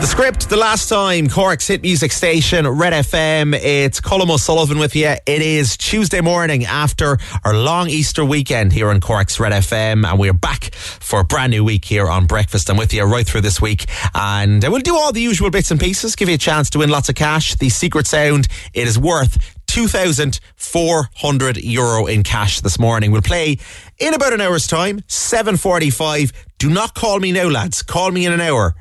The 0.00 0.06
script, 0.06 0.48
the 0.48 0.56
last 0.56 0.88
time, 0.88 1.28
Cork's 1.28 1.66
hit 1.66 1.82
music 1.82 2.12
station, 2.12 2.66
Red 2.66 2.92
FM. 2.92 3.54
It's 3.54 4.00
Colm 4.00 4.30
O'Sullivan 4.30 4.78
with 4.78 4.94
you. 4.94 5.08
It 5.08 5.42
is 5.42 5.76
Tuesday 5.76 6.20
morning 6.20 6.64
after 6.64 7.18
our 7.44 7.54
long 7.54 7.88
Easter 7.90 8.24
weekend 8.24 8.72
here 8.72 8.90
on 8.90 9.00
Cork's 9.00 9.40
Red 9.40 9.52
FM, 9.52 10.06
and 10.06 10.18
we're 10.18 10.32
back 10.32 10.74
for 10.74 11.20
a 11.20 11.24
brand 11.24 11.50
new 11.50 11.64
week 11.64 11.84
here 11.84 12.06
on 12.06 12.26
Breakfast. 12.26 12.70
I'm 12.70 12.76
with 12.76 12.94
you 12.94 13.04
right 13.04 13.26
through 13.26 13.42
this 13.42 13.60
week, 13.60 13.86
and 14.14 14.64
uh, 14.64 14.70
we'll 14.70 14.80
do 14.80 14.96
all 14.96 15.12
the 15.12 15.20
usual 15.20 15.50
bits 15.50 15.70
and 15.70 15.80
pieces, 15.80 16.16
give 16.16 16.28
you 16.28 16.36
a 16.36 16.38
chance 16.38 16.70
to 16.70 16.78
win 16.78 16.90
lots 16.90 17.08
of 17.08 17.14
cash. 17.14 17.54
The 17.56 17.68
secret 17.68 18.06
sound, 18.06 18.48
it 18.72 18.86
is 18.86 18.98
worth 18.98 19.55
2,400 19.76 21.58
euro 21.58 22.06
in 22.06 22.22
cash 22.22 22.62
this 22.62 22.78
morning. 22.78 23.10
We'll 23.10 23.20
play 23.20 23.58
in 23.98 24.14
about 24.14 24.32
an 24.32 24.40
hour's 24.40 24.66
time, 24.66 25.00
7.45. 25.00 26.32
Do 26.56 26.70
not 26.70 26.94
call 26.94 27.20
me 27.20 27.30
now, 27.30 27.50
lads. 27.50 27.82
Call 27.82 28.10
me 28.10 28.24
in 28.24 28.32
an 28.32 28.40
hour. 28.40 28.74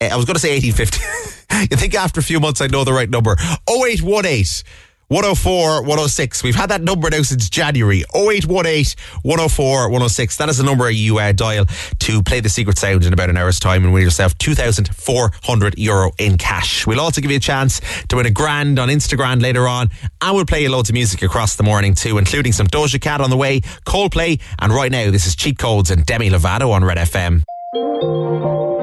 Eh, 0.00 0.08
I 0.08 0.14
was 0.14 0.26
going 0.26 0.36
to 0.36 0.40
say 0.40 0.54
1850. 0.54 1.66
you 1.74 1.76
think 1.76 1.96
after 1.96 2.20
a 2.20 2.22
few 2.22 2.38
months 2.38 2.60
I'd 2.60 2.70
know 2.70 2.84
the 2.84 2.92
right 2.92 3.10
number. 3.10 3.32
0818 3.68 4.62
104 5.08 5.82
106. 5.82 6.42
We've 6.42 6.54
had 6.54 6.68
that 6.68 6.82
number 6.82 7.08
now 7.08 7.22
since 7.22 7.48
January. 7.48 8.04
0818 8.14 8.94
104 9.22 9.88
106. 9.88 10.36
That 10.36 10.50
is 10.50 10.58
the 10.58 10.64
number 10.64 10.90
you 10.90 11.18
uh, 11.18 11.32
dial 11.32 11.64
to 12.00 12.22
play 12.22 12.40
the 12.40 12.50
secret 12.50 12.76
sound 12.76 13.06
in 13.06 13.14
about 13.14 13.30
an 13.30 13.38
hour's 13.38 13.58
time 13.58 13.84
and 13.84 13.94
win 13.94 14.02
yourself 14.02 14.36
2,400 14.36 15.78
euro 15.78 16.12
in 16.18 16.36
cash. 16.36 16.86
We'll 16.86 17.00
also 17.00 17.22
give 17.22 17.30
you 17.30 17.38
a 17.38 17.40
chance 17.40 17.80
to 18.08 18.16
win 18.16 18.26
a 18.26 18.30
grand 18.30 18.78
on 18.78 18.88
Instagram 18.88 19.40
later 19.40 19.66
on. 19.66 19.90
And 20.20 20.36
we'll 20.36 20.44
play 20.44 20.62
you 20.62 20.70
loads 20.70 20.90
of 20.90 20.94
music 20.94 21.22
across 21.22 21.56
the 21.56 21.62
morning 21.62 21.94
too, 21.94 22.18
including 22.18 22.52
some 22.52 22.66
Doja 22.66 23.00
Cat 23.00 23.22
on 23.22 23.30
the 23.30 23.36
way, 23.36 23.60
Coldplay. 23.86 24.40
And 24.58 24.72
right 24.74 24.92
now, 24.92 25.10
this 25.10 25.26
is 25.26 25.34
Cheat 25.34 25.58
Codes 25.58 25.90
and 25.90 26.04
Demi 26.04 26.28
Lovato 26.28 26.70
on 26.70 26.84
Red 26.84 26.98
FM. 26.98 28.77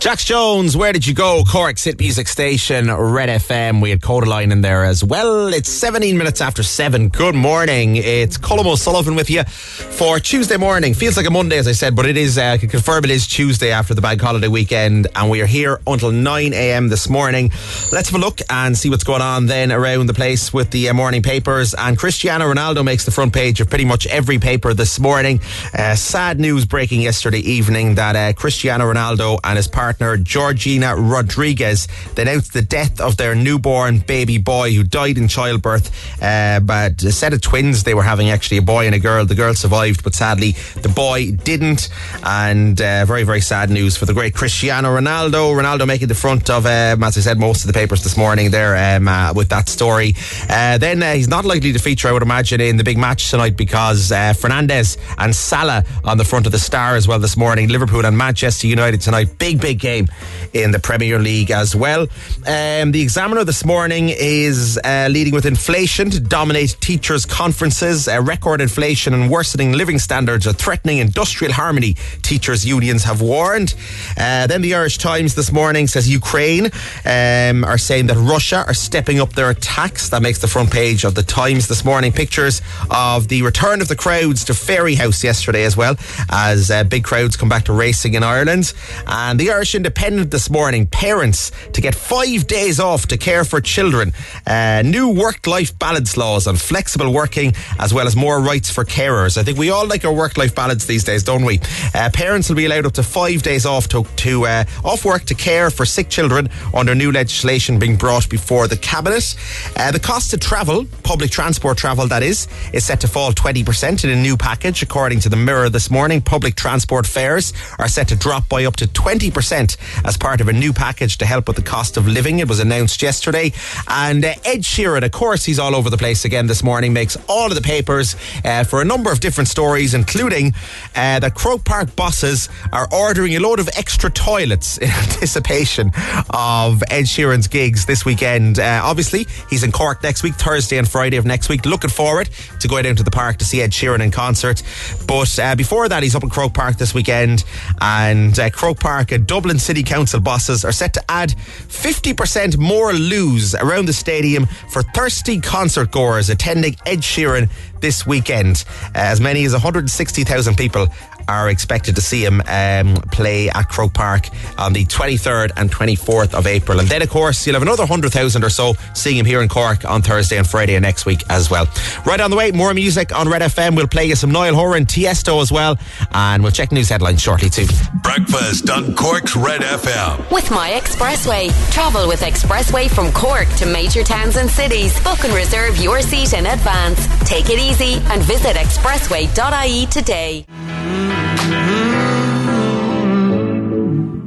Jax 0.00 0.24
Jones, 0.24 0.78
where 0.78 0.94
did 0.94 1.06
you 1.06 1.12
go? 1.12 1.44
Cork's 1.44 1.84
hit 1.84 2.00
music 2.00 2.26
station, 2.26 2.90
Red 2.90 3.28
FM. 3.28 3.82
We 3.82 3.90
had 3.90 4.00
Kodaline 4.00 4.50
in 4.50 4.62
there 4.62 4.82
as 4.82 5.04
well. 5.04 5.52
It's 5.52 5.68
17 5.68 6.16
minutes 6.16 6.40
after 6.40 6.62
7. 6.62 7.10
Good 7.10 7.34
morning. 7.34 7.96
It's 7.96 8.38
Colm 8.38 8.64
O'Sullivan 8.64 9.14
with 9.14 9.28
you 9.28 9.44
for 9.44 10.18
Tuesday 10.18 10.56
morning. 10.56 10.94
Feels 10.94 11.18
like 11.18 11.26
a 11.26 11.30
Monday, 11.30 11.58
as 11.58 11.68
I 11.68 11.72
said, 11.72 11.94
but 11.94 12.06
it 12.06 12.16
is, 12.16 12.38
uh, 12.38 12.44
I 12.44 12.56
can 12.56 12.70
confirm 12.70 13.04
it 13.04 13.10
is 13.10 13.26
Tuesday 13.26 13.72
after 13.72 13.92
the 13.92 14.00
bank 14.00 14.22
holiday 14.22 14.48
weekend, 14.48 15.06
and 15.14 15.30
we 15.30 15.42
are 15.42 15.46
here 15.46 15.78
until 15.86 16.10
9 16.10 16.54
a.m. 16.54 16.88
this 16.88 17.10
morning. 17.10 17.50
Let's 17.92 18.08
have 18.08 18.18
a 18.18 18.24
look 18.24 18.40
and 18.48 18.78
see 18.78 18.88
what's 18.88 19.04
going 19.04 19.20
on 19.20 19.44
then 19.46 19.70
around 19.70 20.06
the 20.06 20.14
place 20.14 20.50
with 20.50 20.70
the 20.70 20.88
uh, 20.88 20.94
morning 20.94 21.20
papers. 21.20 21.74
And 21.74 21.98
Cristiano 21.98 22.50
Ronaldo 22.50 22.82
makes 22.86 23.04
the 23.04 23.10
front 23.10 23.34
page 23.34 23.60
of 23.60 23.68
pretty 23.68 23.84
much 23.84 24.06
every 24.06 24.38
paper 24.38 24.72
this 24.72 24.98
morning. 24.98 25.40
Uh, 25.74 25.94
sad 25.94 26.40
news 26.40 26.64
breaking 26.64 27.02
yesterday 27.02 27.40
evening 27.40 27.96
that 27.96 28.16
uh, 28.16 28.32
Cristiano 28.32 28.90
Ronaldo 28.90 29.38
and 29.44 29.58
his 29.58 29.68
partner 29.68 29.89
partner 29.90 30.16
Georgina 30.16 30.94
Rodriguez 30.94 31.88
they 32.14 32.22
announced 32.22 32.52
the 32.52 32.62
death 32.62 33.00
of 33.00 33.16
their 33.16 33.34
newborn 33.34 33.98
baby 33.98 34.38
boy 34.38 34.72
who 34.72 34.84
died 34.84 35.18
in 35.18 35.26
childbirth. 35.26 35.90
Uh, 36.22 36.60
but 36.60 37.02
a 37.02 37.10
set 37.10 37.32
of 37.32 37.40
twins 37.40 37.82
they 37.82 37.94
were 37.94 38.04
having 38.04 38.30
actually 38.30 38.58
a 38.58 38.62
boy 38.62 38.86
and 38.86 38.94
a 38.94 39.00
girl. 39.00 39.24
The 39.24 39.34
girl 39.34 39.52
survived, 39.54 40.04
but 40.04 40.14
sadly 40.14 40.52
the 40.82 40.88
boy 40.88 41.32
didn't. 41.32 41.88
And 42.22 42.80
uh, 42.80 43.04
very 43.04 43.24
very 43.24 43.40
sad 43.40 43.68
news 43.68 43.96
for 43.96 44.06
the 44.06 44.14
great 44.14 44.32
Cristiano 44.32 44.90
Ronaldo. 44.96 45.60
Ronaldo 45.60 45.88
making 45.88 46.06
the 46.06 46.14
front 46.14 46.48
of 46.50 46.66
um, 46.66 47.02
as 47.02 47.18
I 47.18 47.20
said 47.22 47.40
most 47.40 47.62
of 47.62 47.66
the 47.66 47.72
papers 47.72 48.04
this 48.04 48.16
morning 48.16 48.52
there 48.52 48.96
um, 48.96 49.08
uh, 49.08 49.32
with 49.34 49.48
that 49.48 49.68
story. 49.68 50.14
Uh, 50.48 50.78
then 50.78 51.02
uh, 51.02 51.14
he's 51.14 51.28
not 51.28 51.44
likely 51.44 51.72
to 51.72 51.80
feature, 51.80 52.06
I 52.06 52.12
would 52.12 52.22
imagine, 52.22 52.60
in 52.60 52.76
the 52.76 52.84
big 52.84 52.96
match 52.96 53.28
tonight 53.28 53.56
because 53.56 54.12
uh, 54.12 54.34
Fernandes 54.36 54.98
and 55.18 55.34
Salah 55.34 55.84
on 56.04 56.16
the 56.16 56.24
front 56.24 56.46
of 56.46 56.52
the 56.52 56.60
star 56.60 56.94
as 56.94 57.08
well 57.08 57.18
this 57.18 57.36
morning. 57.36 57.68
Liverpool 57.68 58.06
and 58.06 58.16
Manchester 58.16 58.68
United 58.68 59.00
tonight. 59.00 59.36
Big 59.38 59.60
big 59.60 59.79
game 59.80 60.08
in 60.52 60.70
the 60.70 60.78
Premier 60.78 61.18
League 61.18 61.50
as 61.50 61.74
well. 61.74 62.02
Um, 62.46 62.92
the 62.92 63.00
Examiner 63.02 63.44
this 63.44 63.64
morning 63.64 64.10
is 64.10 64.78
uh, 64.84 65.08
leading 65.10 65.34
with 65.34 65.46
inflation 65.46 66.10
to 66.10 66.20
dominate 66.20 66.76
teachers' 66.80 67.26
conferences. 67.26 68.08
Uh, 68.08 68.20
record 68.22 68.60
inflation 68.60 69.14
and 69.14 69.30
worsening 69.30 69.72
living 69.72 69.98
standards 69.98 70.46
are 70.46 70.52
threatening 70.52 70.98
industrial 70.98 71.52
harmony, 71.52 71.94
teachers' 72.22 72.64
unions 72.64 73.04
have 73.04 73.20
warned. 73.20 73.74
Uh, 74.16 74.46
then 74.46 74.62
the 74.62 74.74
Irish 74.74 74.98
Times 74.98 75.34
this 75.34 75.52
morning 75.52 75.86
says 75.86 76.08
Ukraine 76.08 76.66
um, 77.04 77.64
are 77.64 77.78
saying 77.78 78.06
that 78.06 78.16
Russia 78.16 78.64
are 78.66 78.74
stepping 78.74 79.20
up 79.20 79.32
their 79.32 79.50
attacks. 79.50 80.08
That 80.10 80.22
makes 80.22 80.38
the 80.38 80.48
front 80.48 80.70
page 80.70 81.04
of 81.04 81.14
the 81.14 81.22
Times 81.22 81.68
this 81.68 81.84
morning. 81.84 82.12
Pictures 82.12 82.62
of 82.90 83.28
the 83.28 83.42
return 83.42 83.80
of 83.80 83.88
the 83.88 83.96
crowds 83.96 84.44
to 84.44 84.52
Fairyhouse 84.52 85.22
yesterday 85.24 85.64
as 85.64 85.76
well, 85.76 85.96
as 86.30 86.70
uh, 86.70 86.84
big 86.84 87.04
crowds 87.04 87.36
come 87.36 87.48
back 87.48 87.64
to 87.64 87.72
racing 87.72 88.14
in 88.14 88.22
Ireland. 88.22 88.72
And 89.06 89.38
the 89.38 89.50
Irish 89.50 89.69
Independent 89.74 90.30
this 90.30 90.50
morning, 90.50 90.86
parents 90.86 91.52
to 91.72 91.80
get 91.80 91.94
five 91.94 92.46
days 92.46 92.80
off 92.80 93.06
to 93.08 93.16
care 93.16 93.44
for 93.44 93.60
children. 93.60 94.12
Uh, 94.46 94.82
new 94.84 95.08
work-life 95.08 95.78
balance 95.78 96.16
laws 96.16 96.46
on 96.46 96.56
flexible 96.56 97.12
working, 97.12 97.52
as 97.78 97.92
well 97.92 98.06
as 98.06 98.16
more 98.16 98.40
rights 98.40 98.70
for 98.70 98.84
carers. 98.84 99.36
I 99.36 99.42
think 99.42 99.58
we 99.58 99.70
all 99.70 99.86
like 99.86 100.04
our 100.04 100.12
work-life 100.12 100.54
balance 100.54 100.86
these 100.86 101.04
days, 101.04 101.22
don't 101.22 101.44
we? 101.44 101.60
Uh, 101.94 102.10
parents 102.12 102.48
will 102.48 102.56
be 102.56 102.66
allowed 102.66 102.86
up 102.86 102.92
to 102.92 103.02
five 103.02 103.42
days 103.42 103.66
off 103.66 103.88
to, 103.88 104.04
to 104.16 104.46
uh, 104.46 104.64
off 104.84 105.04
work 105.04 105.24
to 105.26 105.34
care 105.34 105.70
for 105.70 105.84
sick 105.84 106.08
children 106.08 106.48
under 106.74 106.94
new 106.94 107.12
legislation 107.12 107.78
being 107.78 107.96
brought 107.96 108.28
before 108.28 108.68
the 108.68 108.76
cabinet. 108.76 109.36
Uh, 109.76 109.90
the 109.90 110.00
cost 110.00 110.32
of 110.32 110.40
travel, 110.40 110.86
public 111.02 111.30
transport 111.30 111.76
travel, 111.76 112.06
that 112.06 112.22
is, 112.22 112.48
is 112.72 112.84
set 112.84 113.00
to 113.00 113.08
fall 113.08 113.32
20% 113.32 114.04
in 114.04 114.10
a 114.10 114.16
new 114.16 114.36
package, 114.36 114.82
according 114.82 115.20
to 115.20 115.28
the 115.28 115.36
Mirror 115.36 115.70
this 115.70 115.90
morning. 115.90 116.20
Public 116.20 116.54
transport 116.54 117.06
fares 117.06 117.52
are 117.78 117.88
set 117.88 118.08
to 118.08 118.16
drop 118.16 118.48
by 118.48 118.64
up 118.64 118.76
to 118.76 118.86
20% 118.86 119.59
as 120.04 120.16
part 120.16 120.40
of 120.40 120.48
a 120.48 120.52
new 120.52 120.72
package 120.72 121.18
to 121.18 121.26
help 121.26 121.46
with 121.46 121.56
the 121.56 121.62
cost 121.62 121.96
of 121.96 122.06
living. 122.06 122.38
It 122.38 122.48
was 122.48 122.60
announced 122.60 123.02
yesterday. 123.02 123.52
And 123.88 124.24
uh, 124.24 124.34
Ed 124.44 124.62
Sheeran, 124.62 125.04
of 125.04 125.12
course, 125.12 125.44
he's 125.44 125.58
all 125.58 125.74
over 125.74 125.90
the 125.90 125.98
place 125.98 126.24
again 126.24 126.46
this 126.46 126.62
morning, 126.62 126.92
makes 126.92 127.16
all 127.28 127.48
of 127.48 127.54
the 127.54 127.60
papers 127.60 128.16
uh, 128.44 128.64
for 128.64 128.80
a 128.80 128.84
number 128.84 129.12
of 129.12 129.20
different 129.20 129.48
stories, 129.48 129.94
including 129.94 130.54
uh, 130.94 131.20
that 131.20 131.34
Croke 131.34 131.64
Park 131.64 131.94
bosses 131.96 132.48
are 132.72 132.88
ordering 132.92 133.34
a 133.36 133.40
load 133.40 133.60
of 133.60 133.68
extra 133.76 134.10
toilets 134.10 134.78
in 134.78 134.88
anticipation 134.90 135.88
of 136.30 136.82
Ed 136.90 137.04
Sheeran's 137.04 137.48
gigs 137.48 137.86
this 137.86 138.04
weekend. 138.04 138.58
Uh, 138.58 138.80
obviously, 138.82 139.26
he's 139.48 139.62
in 139.62 139.72
Cork 139.72 140.02
next 140.02 140.22
week, 140.22 140.34
Thursday 140.34 140.78
and 140.78 140.88
Friday 140.88 141.16
of 141.16 141.26
next 141.26 141.48
week. 141.48 141.66
Looking 141.66 141.90
forward 141.90 142.28
to 142.60 142.68
going 142.68 142.84
down 142.84 142.96
to 142.96 143.02
the 143.02 143.10
park 143.10 143.38
to 143.38 143.44
see 143.44 143.60
Ed 143.60 143.70
Sheeran 143.70 144.00
in 144.00 144.10
concert. 144.10 144.62
But 145.06 145.38
uh, 145.38 145.56
before 145.56 145.88
that, 145.88 146.02
he's 146.02 146.14
up 146.14 146.22
in 146.22 146.30
Croke 146.30 146.54
Park 146.54 146.76
this 146.76 146.94
weekend. 146.94 147.44
And 147.80 148.38
uh, 148.38 148.50
Croke 148.50 148.80
Park, 148.80 149.12
a 149.12 149.18
Dublin 149.18 149.49
City 149.58 149.82
Council 149.82 150.20
bosses 150.20 150.64
are 150.64 150.72
set 150.72 150.94
to 150.94 151.10
add 151.10 151.30
50% 151.30 152.58
more 152.58 152.92
loos 152.92 153.54
around 153.54 153.86
the 153.86 153.92
stadium 153.92 154.46
for 154.70 154.82
thirsty 154.82 155.40
concert 155.40 155.90
goers 155.90 156.30
attending 156.30 156.76
Ed 156.86 157.00
Sheeran 157.00 157.50
this 157.80 158.06
weekend. 158.06 158.64
As 158.94 159.20
many 159.20 159.44
as 159.44 159.52
160,000 159.52 160.56
people 160.56 160.88
are 161.30 161.48
expected 161.48 161.94
to 161.94 162.00
see 162.00 162.24
him 162.24 162.42
um, 162.48 162.96
play 163.12 163.48
at 163.50 163.68
Croke 163.68 163.94
Park 163.94 164.28
on 164.58 164.72
the 164.72 164.84
23rd 164.86 165.52
and 165.56 165.70
24th 165.70 166.34
of 166.34 166.46
April. 166.46 166.80
And 166.80 166.88
then, 166.88 167.02
of 167.02 167.10
course, 167.10 167.46
you'll 167.46 167.54
have 167.54 167.62
another 167.62 167.84
100,000 167.84 168.42
or 168.42 168.50
so 168.50 168.74
seeing 168.94 169.16
him 169.16 169.26
here 169.26 169.40
in 169.40 169.48
Cork 169.48 169.84
on 169.84 170.02
Thursday 170.02 170.38
and 170.38 170.46
Friday 170.46 170.74
of 170.74 170.82
next 170.82 171.06
week 171.06 171.22
as 171.30 171.50
well. 171.50 171.66
Right 172.04 172.20
on 172.20 172.30
the 172.30 172.36
way, 172.36 172.50
more 172.50 172.74
music 172.74 173.14
on 173.14 173.28
Red 173.28 173.42
FM. 173.42 173.76
We'll 173.76 173.86
play 173.86 174.06
you 174.06 174.16
some 174.16 174.32
Niall 174.32 174.54
Horan, 174.54 174.86
Tiesto 174.86 175.40
as 175.40 175.52
well. 175.52 175.78
And 176.12 176.42
we'll 176.42 176.52
check 176.52 176.72
news 176.72 176.88
headlines 176.88 177.22
shortly 177.22 177.48
too. 177.48 177.66
Breakfast 178.02 178.68
on 178.70 178.94
Cork's 178.96 179.36
Red 179.36 179.60
FM. 179.60 180.30
With 180.32 180.50
My 180.50 180.70
Expressway. 180.70 181.50
Travel 181.72 182.08
with 182.08 182.20
Expressway 182.20 182.90
from 182.90 183.12
Cork 183.12 183.48
to 183.58 183.66
major 183.66 184.02
towns 184.02 184.36
and 184.36 184.50
cities. 184.50 184.98
Book 185.04 185.22
and 185.24 185.32
reserve 185.32 185.78
your 185.78 186.02
seat 186.02 186.32
in 186.32 186.46
advance. 186.46 187.06
Take 187.28 187.50
it 187.50 187.60
easy 187.60 187.94
and 188.10 188.20
visit 188.22 188.56
expressway.ie 188.56 189.86
today. 189.86 190.44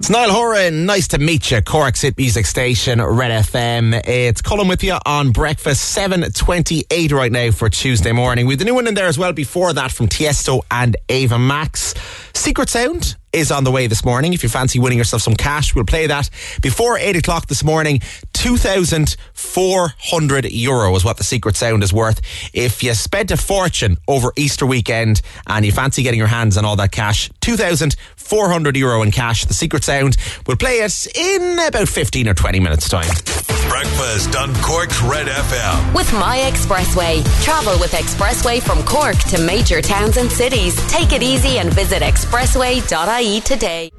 It's 0.04 0.10
Niall 0.10 0.32
Horan. 0.32 0.86
Nice 0.86 1.08
to 1.08 1.18
meet 1.18 1.50
you. 1.50 1.62
Cork's 1.62 2.02
Hit 2.02 2.18
Music 2.18 2.46
Station, 2.46 3.02
Red 3.02 3.46
FM. 3.46 4.06
It's 4.06 4.42
Colm 4.42 4.68
with 4.68 4.84
you 4.84 4.98
on 5.06 5.32
breakfast, 5.32 5.98
7.28 5.98 7.14
right 7.14 7.32
now 7.32 7.52
for 7.52 7.70
Tuesday 7.70 8.12
morning. 8.12 8.50
Had 8.50 8.60
the 8.60 8.66
new 8.66 8.76
one 8.76 8.86
in 8.88 8.96
there 8.96 9.08
as 9.08 9.18
well 9.18 9.32
before 9.32 9.72
that 9.72 9.94
from 9.94 10.10
Tiesto 10.10 10.60
and 10.70 10.98
Ava 11.08 11.40
Max. 11.40 11.94
Secret 12.34 12.68
Sound 12.68 13.16
is 13.32 13.50
on 13.50 13.64
the 13.64 13.72
way 13.72 13.88
this 13.88 14.04
morning. 14.04 14.34
If 14.34 14.44
you 14.44 14.50
fancy 14.50 14.78
winning 14.78 14.98
yourself 14.98 15.22
some 15.22 15.36
cash, 15.36 15.74
we'll 15.74 15.86
play 15.86 16.08
that 16.08 16.30
before 16.62 16.98
8 16.98 17.16
o'clock 17.16 17.48
this 17.48 17.64
morning. 17.64 18.02
2,400 18.44 20.52
euro 20.52 20.96
is 20.98 21.06
what 21.06 21.16
the 21.16 21.24
secret 21.24 21.56
sound 21.56 21.82
is 21.82 21.94
worth. 21.94 22.20
If 22.54 22.84
you 22.84 22.94
spent 22.94 23.32
a 23.32 23.38
fortune 23.38 23.96
over 24.06 24.34
Easter 24.36 24.66
weekend 24.66 25.22
and 25.48 25.66
you 25.66 25.72
fancy 25.72 26.04
getting 26.04 26.18
your 26.18 26.28
hands 26.28 26.58
on 26.58 26.66
all 26.66 26.76
that 26.76 26.92
cash, 26.92 27.30
2,400 27.40 28.76
euro 28.76 29.02
in 29.02 29.12
cash. 29.12 29.46
The 29.46 29.54
secret 29.54 29.86
sound 29.86 30.18
will 30.46 30.58
play 30.58 30.80
it 30.80 31.08
in 31.16 31.58
about 31.58 31.88
15 31.88 32.28
or 32.28 32.34
20 32.34 32.60
minutes' 32.60 32.90
time. 32.90 33.08
Breakfast 33.70 34.36
on 34.36 34.54
Cork's 34.56 35.02
Red 35.04 35.28
FM. 35.28 35.96
With 35.96 36.12
My 36.12 36.40
Expressway. 36.40 37.24
Travel 37.46 37.80
with 37.80 37.94
Expressway 37.94 38.62
from 38.62 38.84
Cork 38.84 39.18
to 39.30 39.40
major 39.40 39.82
towns 39.82 40.18
and 40.18 40.30
cities. 40.30 40.76
Take 40.88 41.14
it 41.14 41.24
easy 41.24 41.60
and 41.60 41.72
visit 41.72 42.02
expressway.ie 42.02 43.40
today. 43.40 43.90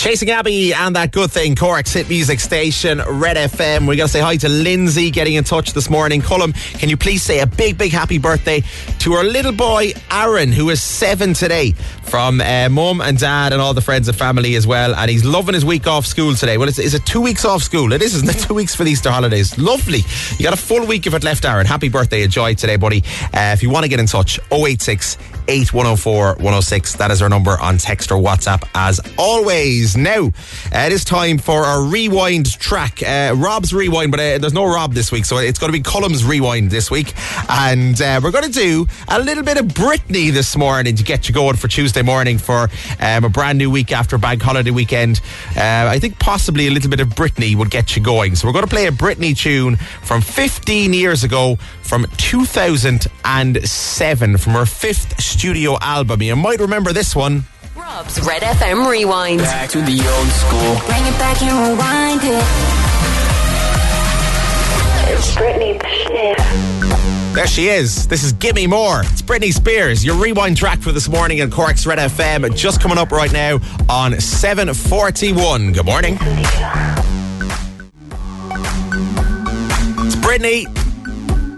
Chasing 0.00 0.30
Abbey 0.30 0.72
and 0.72 0.96
that 0.96 1.12
good 1.12 1.30
thing, 1.30 1.54
Cork's 1.54 1.92
hit 1.92 2.08
music 2.08 2.40
station, 2.40 3.02
Red 3.06 3.36
FM. 3.36 3.80
We're 3.80 3.96
going 3.96 3.98
to 3.98 4.08
say 4.08 4.20
hi 4.20 4.38
to 4.38 4.48
Lindsay 4.48 5.10
getting 5.10 5.34
in 5.34 5.44
touch 5.44 5.74
this 5.74 5.90
morning. 5.90 6.22
Colm, 6.22 6.54
can 6.78 6.88
you 6.88 6.96
please 6.96 7.22
say 7.22 7.40
a 7.40 7.46
big, 7.46 7.76
big 7.76 7.92
happy 7.92 8.16
birthday 8.16 8.62
to 9.00 9.14
our 9.14 9.24
little 9.24 9.52
boy, 9.52 9.92
Aaron, 10.10 10.52
who 10.52 10.68
is 10.68 10.82
seven 10.82 11.32
today, 11.32 11.72
from 12.02 12.40
uh, 12.42 12.68
mum 12.68 13.00
and 13.00 13.18
dad 13.18 13.54
and 13.54 13.62
all 13.62 13.72
the 13.72 13.80
friends 13.80 14.08
and 14.08 14.16
family 14.16 14.56
as 14.56 14.66
well. 14.66 14.94
And 14.94 15.10
he's 15.10 15.24
loving 15.24 15.54
his 15.54 15.64
week 15.64 15.86
off 15.86 16.04
school 16.04 16.34
today. 16.34 16.58
Well, 16.58 16.68
it's, 16.68 16.78
it 16.78 17.06
two 17.06 17.22
weeks 17.22 17.46
off 17.46 17.62
school? 17.62 17.94
It 17.94 18.02
is, 18.02 18.14
isn't 18.16 18.28
it? 18.28 18.38
Two 18.46 18.54
weeks 18.54 18.74
for 18.74 18.84
the 18.84 18.90
Easter 18.90 19.10
holidays. 19.10 19.56
Lovely. 19.56 20.00
You 20.36 20.42
got 20.42 20.52
a 20.52 20.58
full 20.60 20.86
week 20.86 21.06
of 21.06 21.14
it 21.14 21.24
left, 21.24 21.46
Aaron. 21.46 21.64
Happy 21.64 21.88
birthday. 21.88 22.22
Enjoy 22.22 22.54
today, 22.54 22.76
buddy. 22.76 23.02
Uh, 23.32 23.52
if 23.54 23.62
you 23.62 23.70
want 23.70 23.84
to 23.84 23.88
get 23.88 24.00
in 24.00 24.06
touch, 24.06 24.38
086 24.52 25.16
8104 25.48 26.34
106. 26.34 26.94
That 26.96 27.10
is 27.10 27.22
our 27.22 27.28
number 27.28 27.58
on 27.60 27.78
text 27.78 28.12
or 28.12 28.20
WhatsApp 28.20 28.68
as 28.74 29.00
always. 29.18 29.96
Now, 29.96 30.26
uh, 30.26 30.30
it 30.72 30.92
is 30.92 31.04
time 31.04 31.38
for 31.38 31.64
our 31.64 31.82
rewind 31.82 32.58
track. 32.58 33.02
Uh, 33.02 33.34
Rob's 33.36 33.72
rewind, 33.72 34.10
but 34.10 34.20
uh, 34.20 34.38
there's 34.38 34.52
no 34.52 34.66
Rob 34.66 34.92
this 34.92 35.10
week, 35.10 35.24
so 35.24 35.38
it's 35.38 35.58
going 35.58 35.72
to 35.72 35.78
be 35.78 35.82
Colm's 35.82 36.24
rewind 36.24 36.70
this 36.70 36.90
week. 36.90 37.14
And 37.48 38.00
uh, 38.00 38.20
we're 38.22 38.30
going 38.30 38.44
to 38.44 38.52
do 38.52 38.86
a 39.08 39.18
little 39.20 39.42
bit 39.42 39.58
of 39.58 39.66
Britney 39.66 40.32
this 40.32 40.56
morning 40.56 40.94
to 40.96 41.02
get 41.02 41.28
you 41.28 41.34
going 41.34 41.56
for 41.56 41.68
Tuesday 41.68 42.02
morning 42.02 42.38
for 42.38 42.68
um, 43.00 43.24
a 43.24 43.28
brand 43.28 43.58
new 43.58 43.70
week 43.70 43.92
after 43.92 44.16
Bank 44.18 44.40
Holiday 44.42 44.70
weekend. 44.70 45.20
Uh, 45.56 45.86
I 45.88 45.98
think 45.98 46.18
possibly 46.18 46.66
a 46.66 46.70
little 46.70 46.90
bit 46.90 47.00
of 47.00 47.08
Britney 47.08 47.54
would 47.54 47.70
get 47.70 47.96
you 47.96 48.02
going. 48.02 48.34
So 48.36 48.46
we're 48.46 48.52
going 48.52 48.64
to 48.64 48.70
play 48.70 48.86
a 48.86 48.92
Britney 48.92 49.36
tune 49.36 49.76
from 49.76 50.20
15 50.22 50.92
years 50.92 51.24
ago, 51.24 51.56
from 51.82 52.06
2007, 52.18 54.36
from 54.36 54.52
her 54.52 54.66
fifth 54.66 55.20
studio 55.20 55.76
album. 55.80 56.22
You 56.22 56.36
might 56.36 56.60
remember 56.60 56.92
this 56.92 57.16
one. 57.16 57.44
Rob's 57.76 58.20
Red 58.26 58.42
FM 58.42 58.86
Rewind. 58.88 59.40
Back 59.40 59.70
to 59.70 59.80
the 59.80 59.92
old 59.92 60.28
school. 60.28 60.76
Bring 60.86 61.04
it 61.06 61.18
back 61.18 61.40
and 61.42 61.68
rewind 61.68 62.20
it. 62.22 62.44
It's 65.12 65.34
Britney 65.34 65.76
Spears. 66.04 67.09
There 67.32 67.46
she 67.46 67.68
is. 67.68 68.08
This 68.08 68.24
is 68.24 68.32
Gimme 68.32 68.66
More. 68.66 69.02
It's 69.02 69.22
Britney 69.22 69.52
Spears. 69.52 70.04
Your 70.04 70.16
rewind 70.16 70.56
track 70.56 70.80
for 70.80 70.90
this 70.90 71.08
morning 71.08 71.40
on 71.40 71.50
Cork's 71.50 71.86
Red 71.86 71.98
FM. 71.98 72.56
Just 72.56 72.80
coming 72.80 72.98
up 72.98 73.12
right 73.12 73.32
now 73.32 73.60
on 73.88 74.20
741. 74.20 75.72
Good 75.72 75.86
morning. 75.86 76.18
It's 80.00 80.16
Britney. 80.16 80.79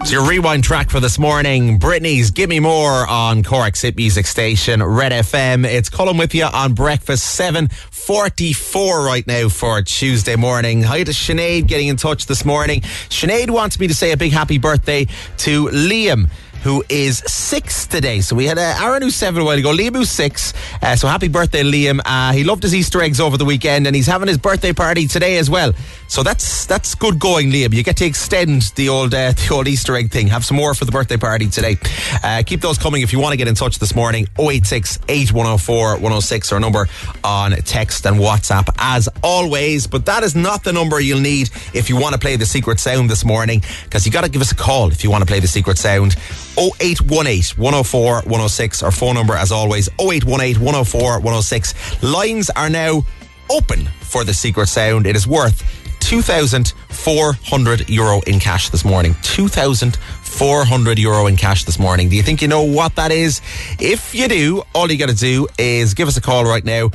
Your 0.09 0.27
rewind 0.27 0.63
track 0.63 0.91
for 0.91 0.99
this 0.99 1.17
morning. 1.17 1.79
Britney's 1.79 2.29
Gimme 2.29 2.59
More 2.59 3.07
on 3.07 3.41
Cork's 3.41 3.81
Hit 3.81 3.95
Music 3.95 4.27
Station, 4.27 4.83
Red 4.83 5.11
FM. 5.11 5.65
It's 5.65 5.89
Colin 5.89 6.17
with 6.17 6.35
you 6.35 6.43
on 6.43 6.73
breakfast 6.73 7.33
744 7.33 9.03
right 9.03 9.25
now 9.25 9.49
for 9.49 9.81
Tuesday 9.81 10.35
morning. 10.35 10.83
Hi 10.83 11.03
to 11.03 11.11
Sinead 11.11 11.67
getting 11.67 11.87
in 11.87 11.95
touch 11.95 12.27
this 12.27 12.45
morning. 12.45 12.81
Sinead 13.09 13.49
wants 13.49 13.79
me 13.79 13.87
to 13.87 13.95
say 13.95 14.11
a 14.11 14.17
big 14.17 14.33
happy 14.33 14.59
birthday 14.59 15.05
to 15.37 15.67
Liam 15.69 16.29
who 16.63 16.83
is 16.89 17.19
six 17.27 17.85
today. 17.85 18.21
So 18.21 18.35
we 18.35 18.45
had 18.45 18.57
uh, 18.57 18.75
Aaron 18.79 19.01
who's 19.01 19.15
seven 19.15 19.41
a 19.41 19.45
while 19.45 19.57
ago, 19.57 19.71
Liam 19.71 19.95
who's 19.95 20.09
six. 20.09 20.53
Uh, 20.81 20.95
so 20.95 21.07
happy 21.07 21.27
birthday, 21.27 21.61
Liam. 21.63 21.99
Uh, 22.05 22.31
he 22.31 22.43
loved 22.43 22.63
his 22.63 22.73
Easter 22.73 23.01
eggs 23.01 23.19
over 23.19 23.37
the 23.37 23.45
weekend 23.45 23.85
and 23.85 23.95
he's 23.95 24.07
having 24.07 24.27
his 24.27 24.37
birthday 24.37 24.71
party 24.71 25.07
today 25.07 25.37
as 25.37 25.49
well. 25.49 25.73
So 26.07 26.23
that's 26.23 26.65
that's 26.65 26.95
good 26.95 27.19
going, 27.19 27.51
Liam. 27.51 27.73
You 27.73 27.83
get 27.83 27.97
to 27.97 28.05
extend 28.05 28.61
the 28.75 28.89
old 28.89 29.13
uh, 29.13 29.31
the 29.47 29.49
old 29.51 29.67
Easter 29.67 29.95
egg 29.95 30.11
thing. 30.11 30.27
Have 30.27 30.45
some 30.45 30.57
more 30.57 30.73
for 30.73 30.85
the 30.85 30.91
birthday 30.91 31.17
party 31.17 31.49
today. 31.49 31.77
Uh, 32.23 32.43
keep 32.45 32.61
those 32.61 32.77
coming 32.77 33.01
if 33.01 33.11
you 33.11 33.19
want 33.19 33.33
to 33.33 33.37
get 33.37 33.47
in 33.47 33.55
touch 33.55 33.79
this 33.79 33.95
morning. 33.95 34.27
086 34.39 34.99
8104 35.09 35.95
106 35.95 36.53
our 36.53 36.59
number 36.59 36.87
on 37.23 37.51
text 37.51 38.05
and 38.05 38.17
WhatsApp 38.17 38.73
as 38.77 39.09
always. 39.21 39.87
But 39.87 40.05
that 40.05 40.23
is 40.23 40.35
not 40.35 40.63
the 40.63 40.71
number 40.71 40.99
you'll 40.99 41.19
need 41.19 41.49
if 41.73 41.89
you 41.89 41.99
want 41.99 42.13
to 42.13 42.19
play 42.19 42.35
the 42.37 42.45
secret 42.45 42.79
sound 42.79 43.09
this 43.09 43.25
morning 43.25 43.61
because 43.83 44.05
you 44.05 44.11
got 44.11 44.23
to 44.23 44.29
give 44.29 44.41
us 44.41 44.51
a 44.51 44.55
call 44.55 44.91
if 44.91 45.03
you 45.03 45.11
want 45.11 45.23
to 45.23 45.27
play 45.27 45.39
the 45.39 45.47
secret 45.47 45.77
sound. 45.77 46.15
0818 46.57 47.57
104 47.57 48.13
106. 48.21 48.83
Our 48.83 48.91
phone 48.91 49.15
number, 49.15 49.33
as 49.33 49.51
always, 49.51 49.89
0818 49.99 50.61
104 50.61 51.19
106. 51.19 52.03
Lines 52.03 52.49
are 52.51 52.69
now 52.69 53.03
open 53.49 53.85
for 54.01 54.23
the 54.23 54.33
secret 54.33 54.67
sound. 54.67 55.07
It 55.07 55.15
is 55.15 55.27
worth 55.27 55.63
2,400 56.01 57.89
euro 57.89 58.21
in 58.21 58.39
cash 58.39 58.69
this 58.69 58.85
morning. 58.85 59.15
2,400 59.23 60.99
euro 60.99 61.27
in 61.27 61.35
cash 61.37 61.63
this 61.63 61.79
morning. 61.79 62.09
Do 62.09 62.15
you 62.15 62.23
think 62.23 62.41
you 62.41 62.47
know 62.47 62.63
what 62.63 62.95
that 62.97 63.11
is? 63.11 63.41
If 63.79 64.13
you 64.13 64.27
do, 64.27 64.63
all 64.75 64.91
you 64.91 64.97
got 64.97 65.09
to 65.09 65.15
do 65.15 65.47
is 65.57 65.93
give 65.93 66.07
us 66.07 66.17
a 66.17 66.21
call 66.21 66.45
right 66.45 66.63
now. 66.63 66.91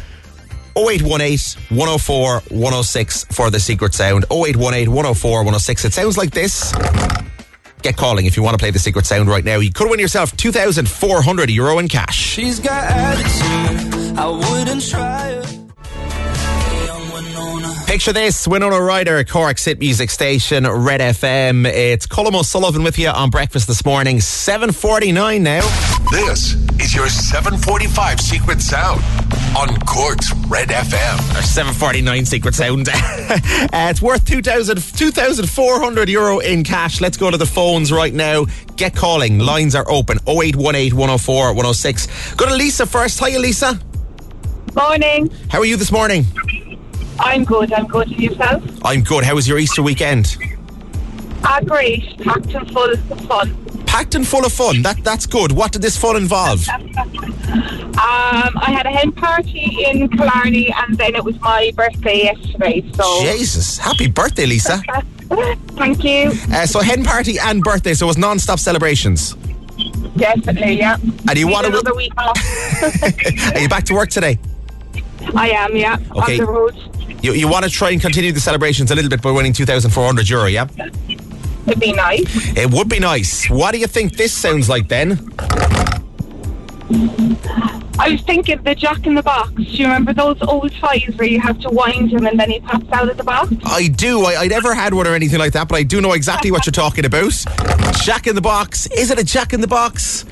0818 0.77 1.77
104 1.77 2.41
106 2.51 3.25
for 3.33 3.51
the 3.51 3.59
secret 3.59 3.95
sound. 3.95 4.25
0818 4.31 4.89
104 4.91 5.39
106. 5.39 5.85
It 5.85 5.93
sounds 5.93 6.17
like 6.17 6.31
this 6.31 6.73
get 7.83 7.97
calling 7.97 8.27
if 8.27 8.37
you 8.37 8.43
want 8.43 8.55
to 8.55 8.59
play 8.59 8.71
the 8.71 8.79
secret 8.79 9.07
sound 9.07 9.29
right 9.29 9.45
now. 9.45 9.59
You 9.59 9.73
could 9.73 9.91
win 9.91 10.01
yourself 10.01 10.37
2,400 10.37 11.51
euro 11.51 11.79
in 11.79 11.89
cash. 11.89 12.17
She's 12.17 12.61
got 12.61 12.85
attitude. 12.91 14.19
I 14.19 14.29
wouldn't 14.29 14.89
try 14.89 15.29
it. 15.31 15.59
Picture 17.87 18.13
this 18.13 18.47
Winona 18.47 18.81
Ryder, 18.83 19.25
Cork's 19.25 19.65
hit 19.65 19.79
music 19.79 20.11
station, 20.11 20.71
Red 20.71 21.01
FM. 21.01 21.67
It's 21.67 22.07
Colm 22.07 22.35
O'Sullivan 22.35 22.83
with 22.83 22.99
you 22.99 23.09
on 23.09 23.31
breakfast 23.31 23.67
this 23.67 23.83
morning, 23.83 24.19
7.49 24.19 25.41
now. 25.41 25.63
This 26.13 26.55
is 26.89 26.95
your 26.95 27.09
745 27.09 28.19
Secret 28.19 28.63
Sound 28.63 29.03
on 29.57 29.79
Cork's 29.81 30.33
Red 30.47 30.69
FM. 30.69 31.37
Our 31.37 31.43
749 31.43 32.25
secret 32.25 32.55
sound. 32.55 32.89
uh, 32.93 32.93
it's 33.91 34.01
worth 34.01 34.25
2,000 34.25 34.77
2,400 34.97 36.09
euro 36.09 36.39
in 36.39 36.65
cash. 36.65 37.03
Let's 37.03 37.19
go 37.19 37.31
to 37.31 37.37
the 37.37 37.45
phones 37.45 37.93
right 37.93 38.15
now. 38.15 38.47
Get 38.77 38.95
calling. 38.95 39.39
Lines 39.39 39.75
are 39.75 39.85
open 39.91 40.19
0818 40.27 40.97
104 40.97 41.49
106. 41.49 42.35
Go 42.35 42.47
to 42.47 42.55
Lisa 42.55 42.87
first. 42.87 43.23
Hiya, 43.23 43.39
Lisa. 43.39 43.79
Morning. 44.75 45.31
How 45.51 45.59
are 45.59 45.67
you 45.67 45.77
this 45.77 45.93
morning? 45.93 46.25
I'm 47.19 47.45
good. 47.45 47.71
I'm 47.73 47.87
good. 47.87 48.09
And 48.09 48.21
yourself? 48.21 48.65
I'm 48.83 49.03
good. 49.03 49.25
How 49.25 49.35
was 49.35 49.47
your 49.47 49.59
Easter 49.59 49.83
weekend? 49.83 50.37
Ah, 51.45 51.61
great. 51.63 52.19
Packed 52.21 52.55
and 52.55 52.73
full 52.73 52.91
of 52.91 53.21
fun. 53.27 53.68
Packed 53.89 54.15
and 54.15 54.27
full 54.29 54.45
of 54.45 54.53
fun. 54.53 54.83
That 54.83 55.03
That's 55.03 55.25
good. 55.27 55.51
What 55.51 55.73
did 55.73 55.81
this 55.83 55.97
fun 55.97 56.17
involve? 56.17 56.69
Um, 56.69 56.79
I 57.99 58.71
had 58.71 58.87
a 58.87 58.91
hen 58.91 59.13
party 59.13 59.85
in 59.89 60.09
Killarney, 60.11 60.73
and 60.73 60.97
then 60.99 61.15
it 61.15 61.25
was 61.25 61.41
my 61.41 61.73
birthday 61.75 62.25
yesterday. 62.25 62.85
So 62.95 63.21
Jesus. 63.23 63.79
Happy 63.79 64.09
birthday, 64.09 64.47
Lisa. 64.47 64.83
thank 65.77 66.05
you. 66.05 66.33
Uh, 66.53 66.67
so, 66.67 66.81
hen 66.81 67.03
party 67.03 67.39
and 67.39 67.63
birthday, 67.63 67.95
so 67.95 68.07
it 68.07 68.09
was 68.09 68.19
non 68.19 68.39
stop 68.39 68.59
celebrations. 68.59 69.35
Definitely, 70.17 70.79
yeah. 70.79 70.97
And 71.29 71.39
you 71.39 71.47
Need 71.47 71.53
want 71.53 71.67
to. 71.67 71.73
another 71.73 71.95
week 71.95 72.13
off? 72.19 72.39
Are 73.55 73.59
you 73.59 73.69
back 73.69 73.85
to 73.85 73.95
work 73.95 74.11
today? 74.11 74.39
I 75.35 75.51
am, 75.51 75.75
yeah. 75.77 75.97
Okay. 76.17 76.39
On 76.41 76.47
the 76.47 76.47
road. 76.47 76.77
You, 77.23 77.33
you 77.33 77.49
want 77.49 77.65
to 77.65 77.71
try 77.71 77.91
and 77.91 78.01
continue 78.01 78.33
the 78.33 78.41
celebrations 78.41 78.91
a 78.91 78.95
little 78.95 79.11
bit 79.11 79.23
by 79.23 79.31
winning 79.31 79.53
2,400 79.53 80.29
euro, 80.29 80.47
yeah? 80.47 80.67
It'd 81.69 81.81
be 81.81 81.93
nice. 81.93 82.57
It 82.57 82.71
would 82.73 82.89
be 82.89 82.99
nice. 82.99 83.49
What 83.51 83.73
do 83.73 83.79
you 83.79 83.87
think 83.87 84.17
this 84.17 84.33
sounds 84.33 84.69
like 84.69 84.89
then? 84.89 85.19
I 88.01 88.11
was 88.13 88.23
thinking 88.23 88.63
the 88.63 88.75
Jack 88.75 89.07
in 89.07 89.15
the 89.15 89.23
Box. 89.23 89.53
Do 89.53 89.63
you 89.63 89.85
remember 89.87 90.13
those 90.15 90.41
old 90.43 90.73
toys 90.77 91.11
where 91.17 91.29
you 91.29 91.41
have 91.41 91.59
to 91.61 91.69
wind 91.69 92.11
him 92.13 92.27
and 92.27 92.39
then 92.39 92.51
he 92.51 92.61
pops 92.61 92.91
out 92.93 93.09
of 93.11 93.17
the 93.17 93.25
box? 93.25 93.53
I 93.65 93.89
do. 93.89 94.23
I, 94.25 94.45
I 94.45 94.47
never 94.47 94.73
had 94.73 94.95
one 94.95 95.07
or 95.07 95.15
anything 95.15 95.39
like 95.39 95.53
that, 95.53 95.69
but 95.69 95.77
I 95.77 95.83
do 95.83 96.01
know 96.01 96.13
exactly 96.13 96.51
what 96.51 96.65
you're 96.65 96.73
talking 96.73 97.05
about. 97.05 97.33
Jack 98.03 98.27
in 98.27 98.35
the 98.35 98.41
Box. 98.41 98.87
Is 98.97 99.11
it 99.11 99.19
a 99.19 99.25
Jack 99.25 99.53
in 99.53 99.61
the 99.61 99.67
Box? 99.69 100.25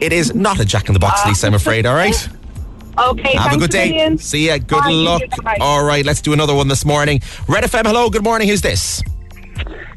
It 0.00 0.12
is 0.12 0.34
not 0.34 0.60
a 0.60 0.64
Jack 0.64 0.86
in 0.88 0.94
the 0.94 1.00
Box, 1.00 1.20
uh, 1.24 1.28
Lisa, 1.28 1.46
I'm 1.48 1.54
afraid, 1.54 1.84
all 1.84 1.94
right? 1.94 2.28
Okay, 2.98 3.36
Have 3.36 3.54
a 3.54 3.58
good 3.58 3.70
day. 3.70 3.90
million. 3.90 4.18
See 4.18 4.46
ya. 4.48 4.58
Good 4.58 4.68
Bye. 4.70 4.90
luck. 4.90 5.22
All 5.60 5.82
right, 5.84 6.04
let's 6.04 6.20
do 6.20 6.32
another 6.32 6.54
one 6.54 6.68
this 6.68 6.84
morning. 6.84 7.20
Red 7.48 7.64
FM, 7.64 7.86
hello. 7.86 8.08
Good 8.10 8.24
morning. 8.24 8.48
Who's 8.48 8.60
this? 8.62 9.02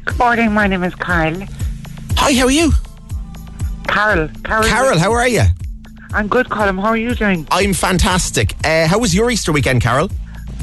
Good 0.04 0.18
morning, 0.18 0.52
my 0.52 0.66
name 0.66 0.84
is 0.84 0.94
Carl. 0.94 1.34
Hi, 2.16 2.32
how 2.34 2.44
are 2.46 2.50
you? 2.50 2.72
Carol. 3.88 4.28
Carol. 4.44 4.64
Carol, 4.64 4.98
how 4.98 5.12
are 5.12 5.28
you? 5.28 5.42
I'm 6.12 6.28
good, 6.28 6.48
Colin. 6.50 6.78
How 6.78 6.88
are 6.88 6.96
you 6.96 7.14
doing? 7.14 7.46
I'm 7.50 7.72
fantastic. 7.72 8.54
Uh, 8.64 8.86
how 8.86 8.98
was 8.98 9.14
your 9.14 9.30
Easter 9.30 9.52
weekend, 9.52 9.82
Carol? 9.82 10.10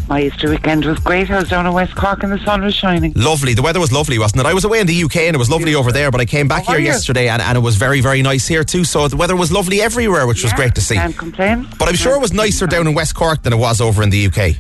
My 0.08 0.22
Easter 0.24 0.50
weekend 0.50 0.86
was 0.86 1.00
great. 1.00 1.30
I 1.30 1.40
was 1.40 1.50
down 1.50 1.66
in 1.66 1.74
West 1.74 1.96
Cork 1.96 2.24
and 2.24 2.32
the 2.32 2.40
sun 2.40 2.62
was 2.62 2.76
shining. 2.76 3.14
Lovely. 3.16 3.54
The 3.54 3.62
weather 3.62 3.80
was 3.80 3.92
lovely, 3.92 4.20
wasn't 4.20 4.42
it? 4.42 4.46
I 4.46 4.54
was 4.54 4.64
away 4.64 4.80
in 4.80 4.88
the 4.88 5.04
UK 5.04 5.18
and 5.18 5.36
it 5.36 5.40
was 5.40 5.50
lovely 5.50 5.74
over 5.76 5.92
there, 5.92 6.12
but 6.12 6.22
I 6.22 6.26
came 6.26 6.48
back 6.48 6.66
How 6.66 6.74
here 6.74 6.82
yesterday 6.82 7.30
and, 7.30 7.42
and 7.42 7.58
it 7.58 7.62
was 7.62 7.76
very, 7.76 8.02
very 8.02 8.22
nice 8.22 8.48
here 8.48 8.64
too. 8.64 8.84
So 8.84 9.08
the 9.08 9.18
weather 9.18 9.36
was 9.36 9.52
lovely 9.52 9.82
everywhere, 9.82 10.28
which 10.28 10.44
was 10.44 10.54
great 10.54 10.76
to 10.76 10.82
see. 10.82 10.96
Can't 10.96 11.18
complain. 11.18 11.68
But 11.80 11.90
I'm 11.90 11.96
sure 11.96 12.16
it 12.16 12.22
was 12.22 12.34
nicer 12.34 12.68
down 12.68 12.88
in 12.88 12.94
West 12.94 13.16
Cork 13.16 13.44
than 13.44 13.54
it 13.54 13.58
was 13.58 13.82
over 13.82 14.04
in 14.04 14.10
the 14.10 14.28
UK. 14.28 14.56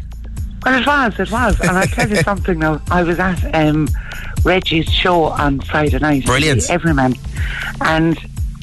Well, 0.66 0.80
it 0.80 0.86
was, 0.86 1.20
it 1.20 1.32
was. 1.32 1.60
And 1.60 1.72
I'll 1.72 1.88
tell 1.88 2.10
you 2.10 2.16
something 2.24 2.60
now. 2.60 2.82
I 2.92 3.04
was 3.04 3.20
at 3.20 3.56
um, 3.56 3.88
Reggie's 4.44 4.92
show 4.92 5.24
on 5.26 5.60
Friday 5.62 6.00
night. 6.00 6.26
Brilliant. 6.26 6.70
Everyman. 6.70 7.16
And 7.82 8.18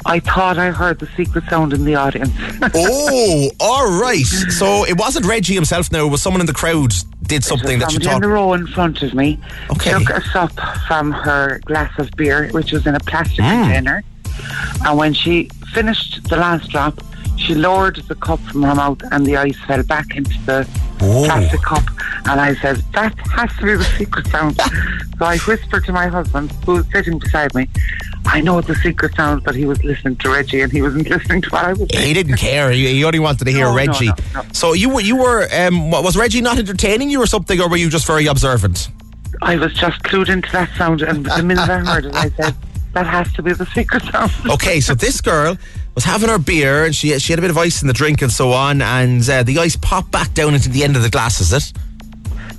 I 0.05 0.19
thought 0.19 0.57
I 0.57 0.71
heard 0.71 0.99
the 0.99 1.07
secret 1.17 1.43
sound 1.49 1.73
in 1.73 1.83
the 1.85 1.95
audience. 1.95 2.31
Oh, 2.75 3.51
all 3.59 3.99
right. 4.01 4.25
So 4.25 4.85
it 4.85 4.97
wasn't 4.97 5.25
Reggie 5.25 5.53
himself 5.55 5.91
now, 5.91 6.05
it 6.05 6.09
was 6.09 6.21
someone 6.21 6.41
in 6.41 6.45
the 6.47 6.53
crowd 6.53 6.93
did 7.23 7.43
something 7.43 7.79
that 7.79 7.91
you 7.91 7.99
Somebody 7.99 8.05
in 8.07 8.11
thought. 8.13 8.21
the 8.21 8.27
row 8.27 8.53
in 8.53 8.67
front 8.67 9.01
of 9.03 9.13
me 9.13 9.39
Okay. 9.71 9.91
took 9.91 10.09
a 10.09 10.21
sup 10.29 10.51
from 10.87 11.11
her 11.11 11.59
glass 11.65 11.91
of 11.99 12.09
beer, 12.17 12.47
which 12.51 12.71
was 12.71 12.85
in 12.87 12.95
a 12.95 12.99
plastic 12.99 13.39
Hmm. 13.43 13.63
container. 13.63 14.03
And 14.85 14.97
when 14.97 15.13
she 15.13 15.49
finished 15.73 16.27
the 16.29 16.37
last 16.37 16.69
drop, 16.69 17.01
she 17.39 17.55
lowered 17.55 17.95
the 18.07 18.15
cup 18.15 18.39
from 18.41 18.63
her 18.63 18.75
mouth 18.75 18.99
and 19.11 19.25
the 19.25 19.37
ice 19.37 19.57
fell 19.65 19.83
back 19.83 20.15
into 20.15 20.37
the 20.45 20.67
Oh. 21.01 21.23
plastic 21.25 21.61
cup. 21.61 21.83
And 22.25 22.41
I 22.41 22.53
said, 22.55 22.75
that 22.91 23.17
has 23.29 23.49
to 23.59 23.63
be 23.65 23.75
the 23.77 23.85
secret 23.97 24.27
sound. 24.27 24.57
so 25.17 25.25
I 25.25 25.37
whispered 25.37 25.85
to 25.85 25.93
my 25.93 26.07
husband, 26.07 26.51
who 26.65 26.73
was 26.73 26.85
sitting 26.91 27.17
beside 27.19 27.55
me, 27.55 27.69
I 28.25 28.41
know 28.41 28.59
the 28.59 28.75
secret 28.75 29.15
sound, 29.15 29.45
but 29.45 29.55
he 29.55 29.63
was 29.65 29.81
listening 29.81 30.17
to 30.17 30.29
Reggie 30.29 30.59
and 30.59 30.69
he 30.71 30.81
wasn't 30.81 31.09
listening 31.15 31.41
to 31.43 31.49
what 31.51 31.63
I 31.63 31.71
was 31.73 31.87
saying. 31.93 32.05
He 32.05 32.13
didn't 32.13 32.35
care. 32.37 32.69
He, 32.71 33.01
only 33.05 33.19
wanted 33.19 33.45
to 33.45 33.51
hear 33.51 33.67
No, 33.67 33.75
Reggie. 33.75 34.07
no, 34.07 34.13
no. 34.33 34.41
So 34.51 34.73
you 34.73 34.89
were, 34.89 34.99
you 35.01 35.15
were. 35.15 35.47
Um, 35.57 35.89
was 35.89 36.17
Reggie 36.17 36.41
not 36.41 36.59
entertaining 36.59 37.09
you 37.09 37.21
or 37.23 37.27
something, 37.27 37.59
or 37.61 37.69
were 37.69 37.77
you 37.77 37.89
just 37.89 38.05
very 38.05 38.25
observant? 38.27 38.89
I 39.41 39.55
was 39.55 39.73
just 39.73 40.03
clued 40.03 40.27
into 40.27 40.51
that 40.51 40.69
sound, 40.77 41.01
and 41.01 41.25
the 41.25 41.41
minute 41.43 41.69
I 41.69 41.79
heard 41.79 42.05
it, 42.07 42.13
I 42.13 42.29
said, 42.31 42.53
that 42.93 43.05
has 43.05 43.31
to 43.33 43.43
be 43.43 43.53
the 43.53 43.65
secret 43.67 44.03
sound. 44.03 44.31
Okay, 44.49 44.79
so 44.79 44.93
this 44.95 45.21
girl 45.21 45.57
was 45.95 46.03
having 46.03 46.29
her 46.29 46.39
beer 46.39 46.85
and 46.85 46.95
she 46.95 47.17
she 47.19 47.31
had 47.31 47.39
a 47.39 47.41
bit 47.41 47.51
of 47.51 47.57
ice 47.57 47.81
in 47.81 47.87
the 47.87 47.93
drink 47.93 48.21
and 48.21 48.31
so 48.31 48.51
on, 48.51 48.81
and 48.81 49.27
uh, 49.29 49.43
the 49.43 49.57
ice 49.59 49.75
popped 49.75 50.11
back 50.11 50.33
down 50.33 50.53
into 50.53 50.69
the 50.69 50.83
end 50.83 50.95
of 50.95 51.03
the 51.03 51.09
glass. 51.09 51.39
Is 51.41 51.53
it 51.53 51.71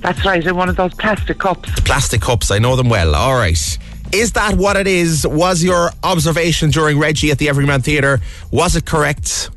That's 0.01 0.23
right, 0.25 0.45
in 0.45 0.55
one 0.55 0.69
of 0.69 0.75
those 0.75 0.93
plastic 0.93 1.37
cups. 1.39 1.69
plastic 1.81 2.21
cups? 2.21 2.49
I 2.51 2.59
know 2.59 2.75
them 2.75 2.89
well. 2.89 3.15
All 3.15 3.35
right. 3.35 3.77
Is 4.13 4.33
that 4.33 4.55
what 4.55 4.75
it 4.75 4.87
is? 4.87 5.25
Was 5.25 5.63
your 5.63 5.91
observation 6.03 6.69
during 6.69 6.99
Reggie 6.99 7.31
at 7.31 7.37
the 7.37 7.47
Everyman 7.47 7.81
Theatre 7.81 8.19
was 8.51 8.75
it 8.75 8.85
correct? 8.85 9.49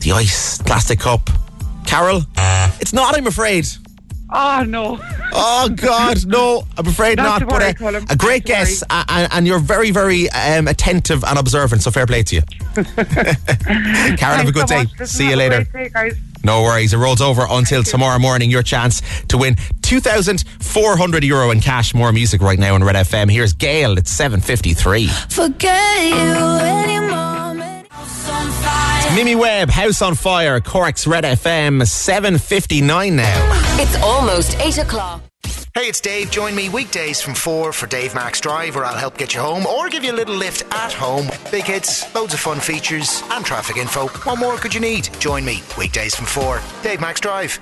The 0.00 0.12
ice 0.12 0.58
plastic 0.62 1.00
cup, 1.00 1.30
Carol. 1.86 2.22
It's 2.80 2.92
not. 2.92 3.16
I'm 3.16 3.26
afraid. 3.26 3.66
Oh, 4.34 4.64
no. 4.66 5.00
Oh 5.36 5.68
God, 5.68 6.24
no! 6.26 6.62
I'm 6.78 6.86
afraid 6.86 7.16
Not 7.16 7.24
not. 7.24 7.38
to 7.40 7.46
but 7.46 7.54
worry, 7.60 7.70
uh, 7.70 7.74
Colin, 7.74 8.06
a 8.08 8.14
great 8.14 8.46
not 8.48 8.54
to 8.60 8.66
guess, 8.66 8.84
uh, 8.88 9.04
and, 9.08 9.32
and 9.32 9.46
you're 9.48 9.58
very, 9.58 9.90
very 9.90 10.30
um, 10.30 10.68
attentive 10.68 11.24
and 11.24 11.36
observant. 11.40 11.82
So 11.82 11.90
fair 11.90 12.06
play 12.06 12.22
to 12.22 12.36
you, 12.36 12.42
Karen. 12.84 14.16
Have 14.18 14.46
a 14.48 14.52
good 14.52 14.68
so 14.68 14.76
day. 14.76 14.84
much. 14.96 15.08
See 15.08 15.28
you 15.28 15.34
later. 15.34 15.64
day. 15.64 16.12
No 16.44 16.62
worries. 16.62 16.92
It 16.92 16.98
rolls 16.98 17.20
over 17.20 17.46
until 17.50 17.82
tomorrow 17.82 18.20
morning. 18.20 18.48
Your 18.48 18.62
chance 18.62 19.02
to 19.26 19.36
win 19.38 19.56
2,400 19.82 21.24
euro 21.24 21.50
in 21.50 21.60
cash. 21.60 21.92
More 21.94 22.12
music 22.12 22.40
right 22.40 22.58
now 22.58 22.74
on 22.74 22.84
Red 22.84 22.94
FM. 22.96 23.28
Here's 23.28 23.54
Gail. 23.54 23.98
It's 23.98 24.16
7.53. 24.16 25.32
Forget 25.32 26.04
you 26.90 26.93
Mimi 29.14 29.36
Webb, 29.36 29.70
House 29.70 30.02
on 30.02 30.14
Fire, 30.14 30.60
Cork's 30.60 31.06
Red 31.06 31.24
FM, 31.24 31.82
7.59 31.82 33.12
now. 33.12 33.76
It's 33.80 33.96
almost 34.02 34.58
8 34.58 34.78
o'clock. 34.78 35.22
Hey, 35.74 35.88
it's 35.88 36.00
Dave. 36.00 36.30
Join 36.30 36.54
me 36.54 36.68
weekdays 36.68 37.20
from 37.20 37.34
4 37.34 37.72
for 37.72 37.86
Dave 37.86 38.14
Max 38.14 38.40
Drive, 38.40 38.76
where 38.76 38.84
I'll 38.84 38.96
help 38.96 39.18
get 39.18 39.34
you 39.34 39.40
home 39.40 39.66
or 39.66 39.88
give 39.88 40.04
you 40.04 40.12
a 40.12 40.14
little 40.14 40.36
lift 40.36 40.64
at 40.72 40.92
home. 40.92 41.28
Big 41.50 41.64
hits, 41.64 42.12
loads 42.14 42.32
of 42.32 42.40
fun 42.40 42.60
features, 42.60 43.22
and 43.30 43.44
traffic 43.44 43.76
info. 43.76 44.06
What 44.08 44.38
more 44.38 44.56
could 44.56 44.72
you 44.74 44.80
need? 44.80 45.08
Join 45.18 45.44
me 45.44 45.62
weekdays 45.76 46.14
from 46.14 46.26
4. 46.26 46.60
Dave 46.82 47.00
Max 47.00 47.20
Drive. 47.20 47.58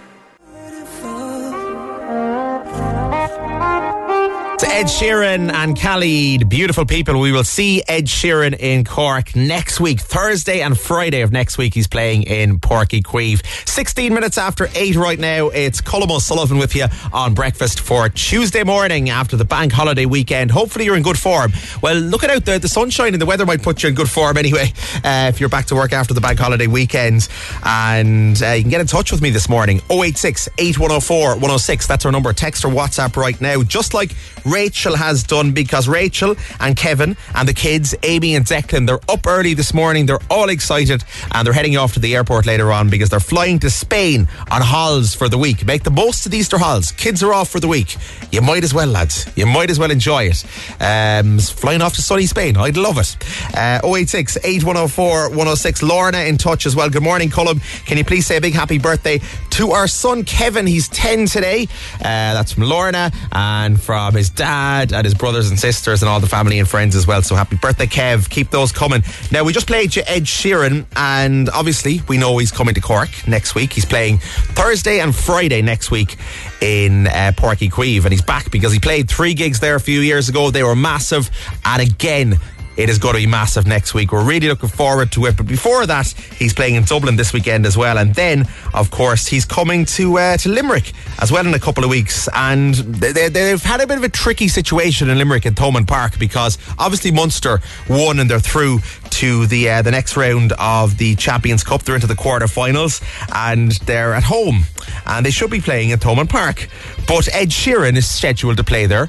Ed 4.65 4.85
Sheeran 4.85 5.53
and 5.53 5.79
Khalid, 5.79 6.49
beautiful 6.49 6.85
people. 6.85 7.19
We 7.19 7.33
will 7.33 7.43
see 7.43 7.83
Ed 7.89 8.07
Sheeran 8.07 8.55
in 8.59 8.85
Cork 8.85 9.35
next 9.35 9.81
week, 9.81 10.01
Thursday 10.01 10.61
and 10.61 10.79
Friday 10.79 11.23
of 11.23 11.33
next 11.33 11.59
week. 11.59 11.75
He's 11.75 11.87
playing 11.87 12.25
in 12.25 12.61
Páirc 12.61 12.89
Uí 12.89 13.03
Chaoimh. 13.03 13.69
16 13.69 14.13
minutes 14.13 14.39
after 14.39 14.69
8 14.75 14.95
right 14.97 15.19
now. 15.19 15.49
It's 15.49 15.81
Colm 15.81 16.11
O'Sullivan 16.11 16.59
with 16.59 16.77
you 16.77 16.87
on 17.13 17.35
breakfast 17.35 17.81
for 17.81 18.09
Tuesday 18.09 18.63
morning 18.63 19.11
after 19.11 19.37
the 19.37 19.45
bank 19.45 19.73
holiday 19.73 20.07
weekend. 20.07 20.51
Hopefully 20.51 20.85
you're 20.85 20.97
in 20.97 21.03
good 21.03 21.19
form. 21.19 21.53
Well, 21.83 21.97
looking 21.97 22.31
out 22.31 22.45
the, 22.45 22.59
the 22.59 22.69
sunshine 22.69 23.15
and 23.15 23.23
the 23.23 23.27
weather 23.27 23.47
might 23.47 23.63
put 23.63 23.83
you 23.83 23.89
in 23.89 23.95
good 23.95 24.11
form 24.11 24.37
anyway 24.37 24.73
uh, 25.05 25.31
if 25.33 25.41
you're 25.41 25.49
back 25.49 25.67
to 25.67 25.75
work 25.75 25.93
after 25.93 26.15
the 26.15 26.21
bank 26.21 26.39
holiday 26.39 26.67
weekend. 26.67 27.29
And 27.65 28.41
uh, 28.43 28.51
you 28.51 28.63
can 28.63 28.71
get 28.71 28.81
in 28.81 28.87
touch 28.87 29.11
with 29.11 29.23
me 29.23 29.31
this 29.31 29.49
morning 29.49 29.81
086 29.91 30.49
8104 30.59 31.35
106. 31.35 31.87
That's 31.87 32.05
our 32.05 32.13
number. 32.13 32.33
Text 32.33 32.65
or 32.65 32.69
WhatsApp 32.69 33.17
right 33.17 33.41
now, 33.41 33.63
just 33.63 33.95
like 33.95 34.15
Rachel 34.53 34.97
has 34.97 35.23
done 35.23 35.53
because 35.53 35.89
Rachel 35.89 36.37
and 36.61 36.77
Kevin 36.77 37.17
and 37.35 37.49
the 37.49 37.55
kids, 37.55 37.95
Amy 38.03 38.35
and 38.35 38.45
Declan, 38.45 38.87
they're 38.87 39.01
up 39.09 39.27
early 39.27 39.55
this 39.55 39.73
morning. 39.73 40.05
They're 40.05 40.21
all 40.31 40.51
excited 40.51 41.03
and 41.33 41.47
they're 41.47 41.55
heading 41.55 41.77
off 41.79 41.95
to 41.95 42.01
the 42.01 42.15
airport 42.15 42.45
later 42.45 42.71
on 42.71 42.91
because 42.91 43.09
they're 43.09 43.21
flying 43.21 43.59
to 43.61 43.71
Spain 43.71 44.29
on 44.51 44.61
holidays 44.61 45.15
for 45.15 45.29
the 45.29 45.39
week. 45.39 45.65
Make 45.65 45.85
the 45.85 45.91
most 45.91 46.27
of 46.27 46.33
the 46.33 46.39
Easter 46.39 46.59
holidays. 46.59 46.93
Kids 46.93 47.23
are 47.23 47.33
off 47.33 47.49
for 47.49 47.61
the 47.61 47.69
week. 47.69 47.97
You 48.31 48.43
might 48.43 48.63
as 48.63 48.75
well, 48.75 48.89
lads. 48.89 49.27
You 49.37 49.47
might 49.47 49.71
as 49.71 49.79
well 49.79 49.91
enjoy 49.91 50.25
it. 50.25 50.45
Um, 50.81 51.39
flying 51.39 51.81
off 51.81 51.95
to 51.95 52.03
sunny 52.03 52.27
Spain. 52.27 52.57
I'd 52.59 52.77
love 52.77 52.99
it. 52.99 53.17
Uh, 53.57 53.81
086 53.83 54.37
8104 54.45 55.31
106. 55.31 55.83
Lorna 55.83 56.19
in 56.19 56.37
touch 56.37 56.67
as 56.67 56.77
well. 56.77 56.91
Good 56.91 57.03
morning, 57.03 57.31
Colm. 57.31 57.63
Can 57.87 57.97
you 57.97 58.05
please 58.05 58.27
say 58.27 58.37
a 58.37 58.41
big 58.41 58.55
happy 58.55 58.79
birthday 58.79 59.19
to 59.53 59.73
our 59.73 59.87
son 59.87 60.25
Kevin? 60.25 60.67
He's 60.67 60.89
10 60.89 61.27
today. 61.27 61.69
Uh, 61.97 61.99
that's 62.01 62.53
from 62.53 62.65
Lorna 62.65 63.11
and 63.33 63.81
from 63.81 64.15
his 64.15 64.31
dad 64.31 64.93
and 64.93 65.05
his 65.05 65.15
brothers 65.15 65.51
and 65.51 65.59
sisters 65.59 66.03
and 66.03 66.09
all 66.09 66.21
the 66.21 66.29
family 66.29 66.59
and 66.59 66.69
friends 66.69 66.97
as 66.97 67.07
well. 67.07 67.23
So 67.23 67.35
happy 67.35 67.57
birthday, 67.57 67.87
Kev. 67.87 68.29
Keep 68.31 68.51
those 68.51 68.73
coming. 68.73 69.03
Now, 69.31 69.45
we 69.45 69.53
just 69.53 69.67
played 69.67 69.97
Ed 69.97 70.25
Sheeran, 70.25 70.87
and 70.97 71.51
obviously, 71.51 72.01
we 72.09 72.17
know 72.17 72.39
he's 72.39 72.51
coming 72.51 72.75
to 72.75 72.81
Cork 72.81 73.11
next 73.29 73.55
week. 73.55 73.73
He's 73.75 73.85
playing 73.85 74.19
Thursday 74.19 75.01
and 75.01 75.15
Friday 75.15 75.61
next 75.61 75.91
week 75.91 76.17
in 76.61 77.07
uh, 77.09 77.33
Páirc 77.37 77.69
Uí 77.69 77.71
Chaoimh, 77.71 78.05
and 78.05 78.13
he's 78.13 78.23
back 78.23 78.51
because 78.51 78.73
he 78.73 78.79
played 78.79 79.09
three 79.09 79.35
gigs 79.35 79.61
there 79.61 79.75
a 79.75 79.81
few 79.81 80.01
years 80.01 80.29
ago. 80.29 80.51
They 80.51 80.63
were 80.63 80.77
massive, 80.77 81.31
and 81.65 81.83
again, 81.83 82.39
it 82.77 82.89
is 82.89 82.99
going 82.99 83.15
to 83.15 83.21
be 83.21 83.27
massive 83.27 83.67
next 83.67 83.95
week. 83.95 84.13
We're 84.13 84.25
really 84.25 84.49
looking 84.49 84.69
forward 84.69 85.13
to 85.13 85.27
it. 85.27 85.37
But 85.37 85.47
before 85.47 85.87
that, 85.87 86.09
he's 86.39 86.53
playing 86.53 86.77
in 86.77 86.85
Dublin 86.85 87.17
this 87.17 87.33
weekend 87.33 87.67
as 87.67 87.77
well. 87.77 87.99
And 87.99 88.15
then, 88.15 88.49
of 88.75 88.91
course, 88.91 89.27
he's 89.27 89.45
coming 89.45 89.85
to 89.87 90.19
uh, 90.19 90.37
to 90.39 90.49
Limerick 90.49 90.93
as 91.21 91.31
well 91.31 91.47
in 91.47 91.55
a 91.55 91.59
couple 91.59 91.85
of 91.85 91.91
weeks. 91.91 92.29
And 92.35 92.75
they, 92.75 93.29
they, 93.29 93.51
have 93.51 93.63
had 93.63 93.81
a 93.81 93.87
bit 93.87 93.99
of 93.99 94.05
a 94.05 94.09
tricky 94.09 94.49
situation 94.49 95.11
in 95.11 95.19
Limerick 95.19 95.47
at 95.47 95.55
Thomond 95.55 95.87
Park 95.87 96.19
because 96.19 96.59
obviously 96.79 97.11
Munster 97.11 97.61
won 97.89 98.19
and 98.19 98.31
they're 98.31 98.41
through 98.41 98.81
to 99.11 99.47
the 99.47 99.69
uh, 99.69 99.83
the 99.83 99.91
next 99.91 100.17
round 100.17 100.53
of 100.59 100.99
the 100.99 101.15
Champions 101.17 101.63
Cup. 101.63 101.83
They're 101.83 101.95
into 101.95 102.07
the 102.07 102.15
quarterfinals 102.15 103.03
and 103.35 103.73
they're 103.87 104.15
at 104.15 104.25
home 104.25 104.65
and 105.07 105.27
they 105.27 105.31
should 105.31 105.51
be 105.51 105.61
playing 105.61 105.93
at 105.93 106.01
Thomond 106.01 106.31
Park. 106.31 106.69
But 107.07 107.29
Ed 107.35 107.49
Sheeran 107.51 107.97
is 107.97 108.09
scheduled 108.09 108.57
to 108.57 108.65
play 108.65 108.87
there 108.87 109.09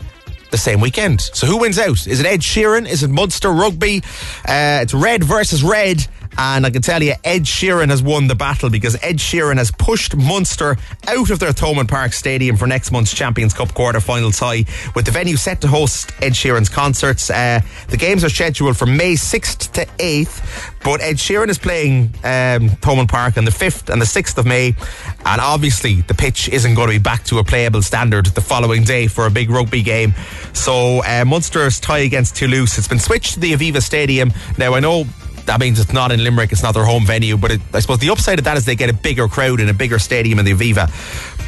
the 0.54 0.58
same 0.60 0.80
weekend. 0.80 1.20
So 1.20 1.48
who 1.48 1.58
wins 1.58 1.80
out? 1.80 2.06
Is 2.06 2.20
it 2.20 2.28
Ed 2.28 2.42
Sheeran? 2.42 2.88
Is 2.88 3.02
it 3.02 3.10
Munster 3.10 3.50
Rugby? 3.50 4.04
Uh, 4.48 4.82
it's 4.84 4.94
red 4.94 5.24
versus 5.24 5.64
red. 5.64 6.06
And 6.38 6.66
I 6.66 6.70
can 6.70 6.82
tell 6.82 7.02
you, 7.02 7.14
Ed 7.24 7.44
Sheeran 7.44 7.90
has 7.90 8.02
won 8.02 8.28
the 8.28 8.36
battle 8.36 8.70
because 8.70 8.96
Ed 9.04 9.18
Sheeran 9.18 9.58
has 9.58 9.72
pushed 9.72 10.16
Munster 10.16 10.78
out 11.08 11.30
of 11.30 11.40
their 11.40 11.52
Thomond 11.52 11.90
Park 11.90 12.14
Stadium 12.14 12.58
for 12.58 12.68
next 12.68 12.92
month's 12.92 13.14
Champions 13.14 13.54
Cup 13.54 13.74
quarter-final 13.74 14.32
tie, 14.32 14.66
with 14.96 15.06
the 15.06 15.12
venue 15.12 15.38
set 15.38 15.62
to 15.62 15.68
host 15.68 16.12
Ed 16.22 16.34
Sheeran's 16.34 16.70
concerts. 16.70 17.30
Uh, 17.30 17.62
the 17.90 17.98
games 17.98 18.24
are 18.24 18.30
scheduled 18.30 18.78
for 18.78 18.86
May 18.86 19.14
6th 19.14 19.72
to 19.74 19.86
8th, 19.86 20.74
but 20.84 21.02
Ed 21.02 21.18
Sheeran 21.18 21.50
is 21.50 21.58
playing 21.58 22.06
um, 22.24 22.70
Thomond 22.82 23.10
Park 23.10 23.38
on 23.38 23.46
the 23.46 23.52
5th 23.52 23.90
and 23.92 24.02
the 24.02 24.06
6th 24.06 24.38
of 24.38 24.46
May, 24.46 24.76
and 25.26 25.42
obviously 25.42 26.02
the 26.02 26.14
pitch 26.14 26.50
isn't 26.50 26.74
going 26.76 26.88
to 26.88 26.96
be 26.96 27.04
back 27.04 27.24
to 27.26 27.40
a 27.40 27.44
playable 27.44 27.82
standard 27.82 28.26
the 28.28 28.42
following 28.42 28.84
day 28.84 29.08
for 29.08 29.26
a 29.26 29.32
big 29.32 29.50
rugby 29.50 29.84
game. 29.84 30.14
So 30.54 31.04
uh, 31.04 31.26
Munster's 31.26 31.80
tie 31.80 32.00
against 32.00 32.36
Toulouse, 32.36 32.78
it's 32.78 32.88
been 32.88 33.00
switched 33.00 33.36
to 33.36 33.40
the 33.40 33.54
Aviva 33.54 33.82
Stadium. 33.82 34.32
Now 34.58 34.74
I 34.74 34.80
know 34.80 35.06
that 35.46 35.60
means 35.60 35.80
it's 35.80 35.94
not 35.94 36.12
in 36.12 36.24
Limerick, 36.24 36.52
it's 36.52 36.64
not 36.64 36.74
their 36.74 36.86
home 36.86 37.06
venue, 37.06 37.38
but 37.38 37.52
it, 37.52 37.62
I 37.74 37.80
suppose 37.80 38.00
the 38.00 38.10
upside 38.10 38.40
of 38.40 38.46
that 38.46 38.58
is 38.58 38.66
they 38.66 38.76
get 38.76 38.90
a 38.90 38.94
bigger 38.94 39.28
crowd 39.28 39.60
in 39.60 39.70
a 39.70 39.74
bigger 39.74 40.00
stadium 40.00 40.40
in 40.40 40.46
the 40.46 40.54
Aviva. 40.54 40.90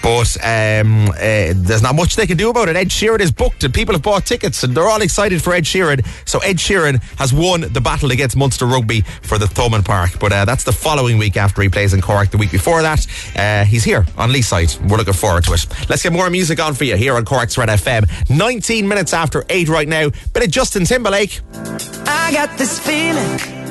But 0.06 0.38
um, 0.46 1.10
uh, 1.10 1.54
there's 1.56 1.82
not 1.82 1.96
much 1.96 2.16
they 2.16 2.28
can 2.28 2.38
do 2.38 2.50
about 2.52 2.70
it. 2.70 2.76
Ed 2.76 2.90
Sheeran 2.90 3.22
is 3.22 3.32
booked 3.32 3.64
and 3.64 3.74
people 3.74 3.96
have 3.96 4.04
bought 4.04 4.26
tickets 4.26 4.64
and 4.64 4.76
they're 4.76 4.88
all 4.88 5.02
excited 5.02 5.42
for 5.42 5.54
Ed 5.54 5.64
Sheeran. 5.64 6.06
So 6.28 6.40
Ed 6.40 6.58
Sheeran 6.58 7.02
has 7.18 7.34
won 7.34 7.62
the 7.62 7.82
battle 7.82 8.12
against 8.12 8.38
Munster 8.38 8.68
Rugby 8.68 9.02
for 9.02 9.40
the 9.40 9.46
Thomond 9.46 9.86
Park. 9.86 10.20
But 10.20 10.32
uh, 10.32 10.46
that's 10.46 10.64
the 10.64 10.72
following 10.72 11.18
week 11.18 11.38
after 11.38 11.62
he 11.64 11.70
plays 11.70 11.94
in 11.94 12.02
Cork. 12.02 12.30
The 12.30 12.38
week 12.38 12.52
before 12.52 12.84
that, 12.84 13.08
uh, 13.36 13.66
he's 13.66 13.84
here 13.84 14.06
on 14.18 14.30
Leeside. 14.30 14.80
We're 14.90 14.98
looking 14.98 15.14
forward 15.14 15.44
to 15.46 15.54
it. 15.54 15.66
Let's 15.90 16.04
get 16.04 16.14
more 16.14 16.30
music 16.30 16.60
on 16.60 16.76
for 16.76 16.84
you 16.84 16.98
here 16.98 17.16
on 17.16 17.26
Cork's 17.26 17.58
Red 17.58 17.70
FM. 17.70 18.08
19 18.30 18.88
minutes 18.88 19.12
after 19.14 19.44
8 19.50 19.70
right 19.70 19.88
now. 19.88 20.10
Bit 20.34 20.44
of 20.44 20.52
Justin 20.52 20.86
Timberlake. 20.86 21.42
I 22.06 22.32
got 22.32 22.58
this 22.60 22.80
feeling. 22.80 23.65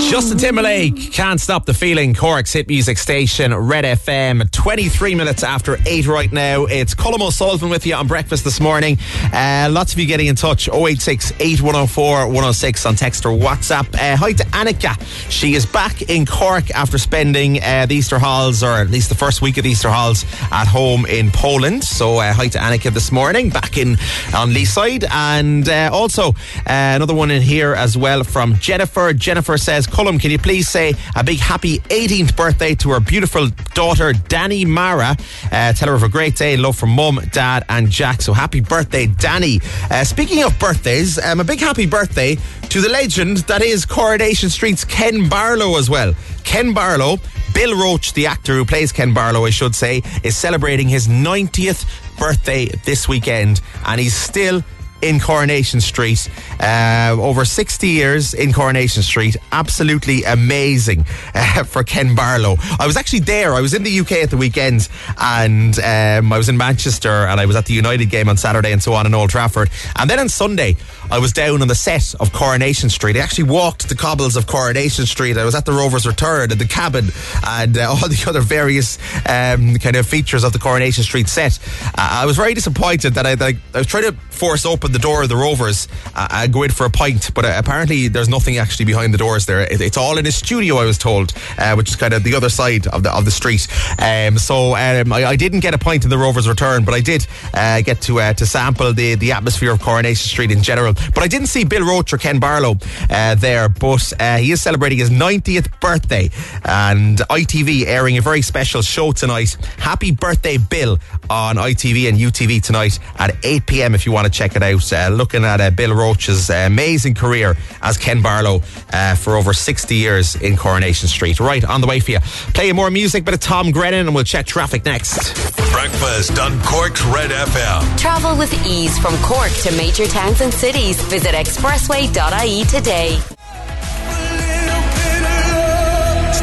Justin 0.00 0.38
Timberlake 0.38 1.12
can't 1.12 1.40
stop 1.40 1.66
the 1.66 1.74
feeling. 1.74 2.14
Cork's 2.14 2.52
hit 2.52 2.68
music 2.68 2.98
station, 2.98 3.54
Red 3.54 3.84
FM. 3.84 4.50
23 4.50 5.14
minutes 5.14 5.42
after 5.44 5.78
8 5.86 6.06
right 6.06 6.32
now. 6.32 6.64
It's 6.64 6.94
Colm 6.94 7.20
O'Sullivan 7.20 7.70
with 7.70 7.86
you 7.86 7.94
on 7.94 8.06
breakfast 8.06 8.44
this 8.44 8.60
morning. 8.60 8.98
Uh, 9.32 9.68
lots 9.70 9.92
of 9.92 9.98
you 9.98 10.06
getting 10.06 10.26
in 10.26 10.34
touch 10.36 10.68
086 10.68 11.32
8104 11.38 12.26
106 12.26 12.86
on 12.86 12.94
text 12.96 13.24
or 13.24 13.30
WhatsApp. 13.36 13.94
Uh, 13.94 14.16
hi 14.16 14.32
to 14.32 14.44
Annika. 14.46 15.00
She 15.30 15.54
is 15.54 15.64
back 15.64 16.02
in 16.02 16.26
Cork 16.26 16.70
after 16.72 16.98
spending 16.98 17.62
uh, 17.62 17.86
the 17.86 17.94
Easter 17.94 18.18
Halls, 18.18 18.62
or 18.62 18.72
at 18.72 18.90
least 18.90 19.08
the 19.08 19.14
first 19.14 19.42
week 19.42 19.56
of 19.58 19.64
the 19.64 19.70
Easter 19.70 19.90
Halls, 19.90 20.24
at 20.50 20.66
home 20.66 21.06
in 21.06 21.30
Poland. 21.30 21.84
So 21.84 22.18
uh, 22.18 22.32
hi 22.32 22.48
to 22.48 22.58
Annika 22.58 22.92
this 22.92 23.12
morning, 23.12 23.50
back 23.50 23.76
in 23.78 23.92
on 24.34 24.50
Leeside. 24.50 25.04
And 25.10 25.68
uh, 25.68 25.90
also 25.92 26.30
uh, 26.30 26.34
another 26.66 27.14
one 27.14 27.30
in 27.30 27.42
here 27.42 27.74
as 27.74 27.96
well 27.96 28.24
from 28.24 28.56
Jennifer. 28.58 29.12
Jennifer 29.12 29.56
says, 29.56 29.83
Colm, 29.86 30.20
can 30.20 30.30
you 30.30 30.38
please 30.38 30.68
say 30.68 30.94
a 31.16 31.24
big 31.24 31.38
happy 31.38 31.78
18th 31.78 32.36
birthday 32.36 32.74
to 32.76 32.90
our 32.90 33.00
beautiful 33.00 33.48
daughter, 33.74 34.12
Danny 34.12 34.64
Mara? 34.64 35.16
Uh, 35.50 35.72
tell 35.72 35.88
her 35.88 35.94
of 35.94 36.02
a 36.02 36.08
great 36.08 36.36
day. 36.36 36.56
Love 36.56 36.76
from 36.76 36.90
mum, 36.90 37.20
dad, 37.32 37.64
and 37.68 37.90
Jack. 37.90 38.22
So 38.22 38.32
happy 38.32 38.60
birthday, 38.60 39.06
Danny. 39.06 39.60
Uh, 39.90 40.04
speaking 40.04 40.42
of 40.44 40.58
birthdays, 40.58 41.18
um, 41.18 41.40
a 41.40 41.44
big 41.44 41.60
happy 41.60 41.86
birthday 41.86 42.36
to 42.68 42.80
the 42.80 42.88
legend 42.88 43.38
that 43.48 43.62
is 43.62 43.84
Coronation 43.86 44.50
Street's 44.50 44.84
Ken 44.84 45.28
Barlow 45.28 45.78
as 45.78 45.88
well. 45.88 46.14
Ken 46.44 46.74
Barlow, 46.74 47.18
Bill 47.54 47.76
Roache, 47.76 48.12
the 48.14 48.26
actor 48.26 48.54
who 48.54 48.64
plays 48.64 48.92
Ken 48.92 49.14
Barlow, 49.14 49.44
I 49.44 49.50
should 49.50 49.74
say, 49.74 50.02
is 50.22 50.36
celebrating 50.36 50.88
his 50.88 51.08
90th 51.08 51.86
birthday 52.18 52.66
this 52.84 53.08
weekend, 53.08 53.60
and 53.86 54.00
he's 54.00 54.14
still 54.14 54.62
in 55.04 55.20
Coronation 55.20 55.82
Street. 55.82 56.30
Uh, 56.58 57.14
over 57.20 57.44
60 57.44 57.86
years 57.86 58.32
in 58.32 58.52
Coronation 58.54 59.02
Street. 59.02 59.36
Absolutely 59.52 60.24
amazing 60.24 61.04
uh, 61.34 61.62
for 61.64 61.84
Ken 61.84 62.14
Barlow. 62.14 62.56
I 62.78 62.86
was 62.86 62.96
actually 62.96 63.20
there. 63.20 63.52
I 63.52 63.60
was 63.60 63.74
in 63.74 63.82
the 63.82 64.00
UK 64.00 64.12
at 64.12 64.30
the 64.30 64.38
weekend 64.38 64.88
and 65.18 65.78
um, 65.78 66.32
I 66.32 66.38
was 66.38 66.48
in 66.48 66.56
Manchester 66.56 67.10
and 67.10 67.38
I 67.38 67.44
was 67.44 67.54
at 67.54 67.66
the 67.66 67.74
United 67.74 68.06
game 68.06 68.30
on 68.30 68.38
Saturday 68.38 68.72
and 68.72 68.82
so 68.82 68.94
on 68.94 69.04
in 69.04 69.14
Old 69.14 69.28
Trafford. 69.28 69.68
And 69.96 70.08
then 70.08 70.18
on 70.18 70.30
Sunday, 70.30 70.76
I 71.10 71.18
was 71.18 71.32
down 71.32 71.60
on 71.60 71.68
the 71.68 71.74
set 71.74 72.14
of 72.18 72.32
Coronation 72.32 72.88
Street. 72.88 73.16
I 73.16 73.20
actually 73.20 73.44
walked 73.44 73.90
the 73.90 73.94
cobbles 73.94 74.36
of 74.36 74.46
Coronation 74.46 75.04
Street. 75.04 75.36
I 75.36 75.44
was 75.44 75.54
at 75.54 75.66
the 75.66 75.72
Rovers 75.72 76.06
Return 76.06 76.50
and 76.50 76.60
the 76.60 76.66
cabin 76.66 77.10
and 77.46 77.76
uh, 77.76 77.88
all 77.90 78.08
the 78.08 78.24
other 78.26 78.40
various 78.40 78.98
um, 79.28 79.76
kind 79.76 79.96
of 79.96 80.06
features 80.06 80.44
of 80.44 80.54
the 80.54 80.58
Coronation 80.58 81.04
Street 81.04 81.28
set. 81.28 81.58
I 81.94 82.24
was 82.24 82.36
very 82.36 82.54
disappointed 82.54 83.14
that 83.14 83.26
I, 83.26 83.34
that 83.34 83.54
I, 83.54 83.58
I 83.74 83.78
was 83.78 83.86
trying 83.86 84.04
to 84.04 84.12
force 84.30 84.64
open 84.64 84.93
the 84.94 84.98
door 85.00 85.24
of 85.24 85.28
the 85.28 85.36
Rovers 85.36 85.88
uh, 86.14 86.28
and 86.30 86.52
go 86.52 86.62
in 86.62 86.70
for 86.70 86.86
a 86.86 86.90
pint, 86.90 87.34
but 87.34 87.44
uh, 87.44 87.54
apparently 87.56 88.08
there's 88.08 88.28
nothing 88.28 88.56
actually 88.56 88.86
behind 88.86 89.12
the 89.12 89.18
doors 89.18 89.44
there. 89.44 89.60
It, 89.60 89.80
it's 89.80 89.96
all 89.96 90.16
in 90.16 90.26
a 90.26 90.32
studio, 90.32 90.76
I 90.76 90.84
was 90.86 90.96
told, 90.96 91.34
uh, 91.58 91.74
which 91.74 91.90
is 91.90 91.96
kind 91.96 92.14
of 92.14 92.22
the 92.22 92.34
other 92.34 92.48
side 92.48 92.86
of 92.86 93.02
the 93.02 93.12
of 93.12 93.24
the 93.24 93.30
street. 93.30 93.66
Um, 93.98 94.38
so 94.38 94.74
um, 94.76 95.12
I, 95.12 95.24
I, 95.26 95.36
didn't 95.36 95.60
get 95.60 95.74
a 95.74 95.78
pint 95.78 96.04
in 96.04 96.10
the 96.10 96.16
Rovers 96.16 96.48
return, 96.48 96.84
but 96.84 96.94
I 96.94 97.00
did 97.00 97.26
uh, 97.52 97.82
get 97.82 98.00
to 98.02 98.20
uh, 98.20 98.32
to 98.34 98.46
sample 98.46 98.92
the 98.92 99.16
the 99.16 99.32
atmosphere 99.32 99.72
of 99.72 99.80
Coronation 99.80 100.28
Street 100.28 100.50
in 100.52 100.62
general. 100.62 100.94
But 100.94 101.24
I 101.24 101.26
didn't 101.26 101.48
see 101.48 101.64
Bill 101.64 101.82
Roache 101.82 102.12
or 102.12 102.18
Ken 102.18 102.38
Barlow 102.38 102.78
uh, 103.10 103.34
there, 103.34 103.68
but 103.68 104.12
he 104.38 104.52
is 104.52 104.62
celebrating 104.62 104.98
his 104.98 105.10
90th 105.10 105.80
birthday, 105.80 106.30
and 106.64 107.18
ITV 107.18 107.86
airing 107.86 108.16
a 108.16 108.22
very 108.22 108.42
special 108.42 108.80
show 108.80 109.10
tonight. 109.12 109.56
Happy 109.78 110.12
birthday, 110.12 110.56
Bill, 110.56 110.98
on 111.28 111.56
ITV 111.56 112.08
and 112.08 112.16
UTV 112.16 112.62
tonight 112.62 113.00
at 113.18 113.36
8 113.44 113.66
p.m. 113.66 113.94
If 113.94 114.06
you 114.06 114.12
want 114.12 114.26
to 114.26 114.32
check 114.32 114.54
it 114.54 114.62
out. 114.62 114.83
Uh, 114.92 115.08
looking 115.08 115.44
at 115.44 115.60
uh, 115.60 115.70
Bill 115.70 115.94
Roache's 115.94 116.50
uh, 116.50 116.64
amazing 116.66 117.14
career 117.14 117.56
as 117.82 117.96
Ken 117.96 118.22
Barlow 118.22 118.60
uh, 118.92 119.14
for 119.14 119.36
over 119.36 119.52
60 119.52 119.94
years 119.94 120.34
in 120.36 120.56
Coronation 120.56 121.08
Street. 121.08 121.40
Right, 121.40 121.64
on 121.64 121.80
the 121.80 121.86
way 121.86 122.00
for 122.00 122.12
you. 122.12 122.20
Playing 122.54 122.76
more 122.76 122.90
music, 122.90 123.24
bit 123.24 123.34
of 123.34 123.40
Tom 123.40 123.70
Grennan, 123.70 124.06
and 124.06 124.14
we'll 124.14 124.24
check 124.24 124.46
traffic 124.46 124.84
next. 124.84 125.34
Breakfast 125.72 126.38
on 126.38 126.60
Cork's 126.62 127.04
Red 127.06 127.30
FM. 127.30 127.98
Travel 127.98 128.36
with 128.38 128.52
ease 128.66 128.98
from 128.98 129.16
Cork 129.18 129.52
to 129.62 129.72
major 129.76 130.06
towns 130.06 130.40
and 130.40 130.52
cities. 130.52 131.00
Visit 131.04 131.34
expressway.ie 131.34 132.64
today. 132.64 133.33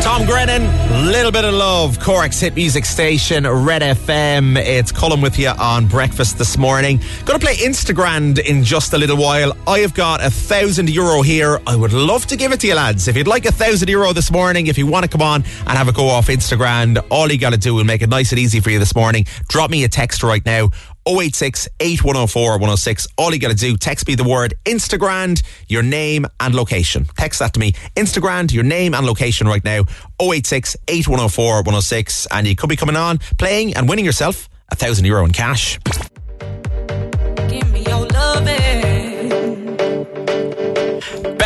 Tom 0.01 0.25
Grennan, 0.25 0.63
little 1.05 1.31
bit 1.31 1.45
of 1.45 1.53
love, 1.53 1.99
Cork's 1.99 2.39
hit 2.39 2.55
music 2.55 2.85
station, 2.85 3.47
Red 3.47 3.83
FM. 3.83 4.57
It's 4.57 4.91
Colm 4.91 5.21
with 5.21 5.37
you 5.37 5.49
on 5.49 5.87
breakfast 5.87 6.39
this 6.39 6.57
morning. 6.57 6.97
Going 7.23 7.39
to 7.39 7.45
play 7.45 7.55
Instagram 7.57 8.39
in 8.39 8.63
just 8.63 8.93
a 8.93 8.97
little 8.97 9.15
while. 9.15 9.55
I 9.67 9.79
have 9.79 9.93
got 9.93 10.23
a 10.23 10.31
thousand 10.31 10.89
euro 10.89 11.21
here. 11.21 11.61
I 11.67 11.75
would 11.75 11.93
love 11.93 12.25
to 12.27 12.35
give 12.35 12.51
it 12.51 12.59
to 12.61 12.67
you, 12.67 12.75
lads. 12.75 13.07
If 13.07 13.15
you'd 13.15 13.27
like 13.27 13.45
a 13.45 13.51
thousand 13.51 13.89
euro 13.89 14.11
this 14.11 14.31
morning, 14.31 14.67
if 14.67 14.77
you 14.77 14.87
want 14.87 15.03
to 15.03 15.09
come 15.09 15.21
on 15.21 15.43
and 15.43 15.69
have 15.69 15.87
a 15.87 15.93
go 15.93 16.07
off 16.07 16.27
Instagram, 16.27 17.05
all 17.11 17.31
you 17.31 17.37
got 17.37 17.51
to 17.51 17.59
do 17.59 17.75
will 17.75 17.83
make 17.83 18.01
it 18.01 18.09
nice 18.09 18.31
and 18.31 18.39
easy 18.39 18.59
for 18.59 18.71
you 18.71 18.79
this 18.79 18.95
morning. 18.95 19.25
Drop 19.49 19.69
me 19.69 19.83
a 19.83 19.89
text 19.89 20.23
right 20.23 20.43
now. 20.45 20.71
086 21.07 21.67
8104 21.79 22.51
106. 22.51 23.07
All 23.17 23.33
you 23.33 23.39
got 23.39 23.49
to 23.49 23.55
do, 23.55 23.75
text 23.77 24.07
me 24.07 24.15
the 24.15 24.23
word 24.23 24.53
Instagram, 24.65 25.41
your 25.67 25.83
name 25.83 26.25
and 26.39 26.53
location. 26.53 27.05
Text 27.17 27.39
that 27.39 27.53
to 27.53 27.59
me. 27.59 27.73
Instagram, 27.95 28.51
your 28.51 28.63
name 28.63 28.93
and 28.93 29.05
location 29.05 29.47
right 29.47 29.63
now. 29.63 29.83
086 30.21 30.75
8104 30.87 31.55
106. 31.63 32.27
And 32.31 32.47
you 32.47 32.55
could 32.55 32.69
be 32.69 32.75
coming 32.75 32.95
on, 32.95 33.19
playing 33.37 33.75
and 33.75 33.89
winning 33.89 34.05
yourself 34.05 34.49
a 34.71 34.75
thousand 34.75 35.05
euro 35.05 35.25
in 35.25 35.31
cash. 35.31 35.79
Give 37.49 37.71
me 37.71 37.83
your 37.83 38.05
loving. 38.07 38.80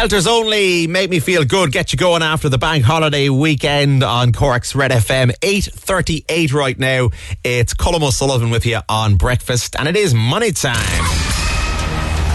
Belters 0.06 0.28
only 0.28 0.86
make 0.86 1.10
me 1.10 1.20
feel 1.20 1.44
good. 1.44 1.72
Get 1.72 1.92
you 1.92 1.98
going 1.98 2.22
after 2.22 2.48
the 2.48 2.60
bank 2.60 2.84
holiday 2.84 3.28
weekend 3.28 4.04
on 4.04 4.34
Cork's 4.34 4.76
Red 4.76 4.92
FM. 4.92 5.32
8.38 5.40 6.54
right 6.54 6.78
now. 6.78 7.10
It's 7.44 7.74
Colm 7.74 8.04
O'Sullivan 8.04 8.52
with 8.52 8.68
you 8.68 8.82
on 8.88 9.16
breakfast 9.16 9.76
and 9.80 9.88
it 9.88 9.96
is 9.96 10.14
money 10.14 10.52
time. 10.52 10.78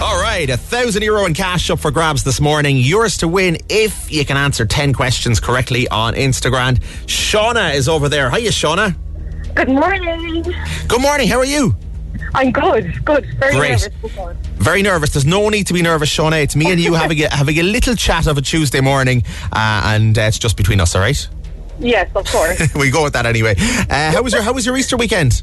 All 0.03 0.21
right, 0.21 0.51
a 0.51 0.57
thousand 0.57 1.05
euro 1.05 1.27
in 1.27 1.35
cash 1.35 1.71
up 1.71 1.79
for 1.79 1.93
grabs 1.93 2.25
this 2.25 2.41
morning. 2.41 2.77
Yours 2.77 3.19
to 3.19 3.29
win 3.29 3.57
if 3.69 4.11
you 4.11 4.25
can 4.25 4.37
answer 4.37 4.67
10 4.67 4.93
questions 4.93 5.39
correctly 5.39 5.87
on 5.91 6.15
Instagram. 6.15 6.77
Shauna 7.07 7.73
is 7.73 7.89
over 7.89 8.09
there. 8.09 8.33
Hiya, 8.33 8.51
Shauna. 8.51 8.97
Good 9.55 9.69
morning. 9.69 10.43
Good 10.89 11.01
morning. 11.01 11.29
How 11.29 11.39
are 11.39 11.45
you? 11.45 11.77
I'm 12.35 12.53
good. 12.53 13.05
Good. 13.05 13.27
Very 13.39 13.57
Great. 13.57 13.71
nervous. 13.71 14.37
Very 14.57 14.83
nervous. 14.83 15.11
There's 15.11 15.27
no 15.27 15.49
need 15.49 15.67
to 15.69 15.75
be 15.75 15.83
nervous, 15.83 16.09
Shauna. 16.09 16.43
It's 16.43 16.55
me 16.57 16.71
and 16.71 16.81
you 16.81 16.95
having 16.95 17.21
a, 17.23 17.29
having 17.35 17.59
a 17.59 17.63
little 17.63 17.95
chat 17.95 18.27
of 18.27 18.39
a 18.39 18.43
Tuesday 18.43 18.81
morning, 18.81 19.23
uh, 19.53 19.83
and 19.87 20.17
uh, 20.19 20.23
it's 20.23 20.39
just 20.39 20.57
between 20.57 20.81
us, 20.81 20.95
all 20.95 21.01
right? 21.01 21.29
Yes, 21.79 22.11
of 22.15 22.27
course. 22.27 22.75
we 22.75 22.91
go 22.91 23.03
with 23.05 23.15
that 23.15 23.27
anyway. 23.27 23.55
Uh, 23.59 24.13
how 24.13 24.23
was 24.23 24.33
your 24.33 24.43
How 24.43 24.53
was 24.53 24.67
your 24.67 24.77
Easter 24.77 24.97
weekend? 24.97 25.43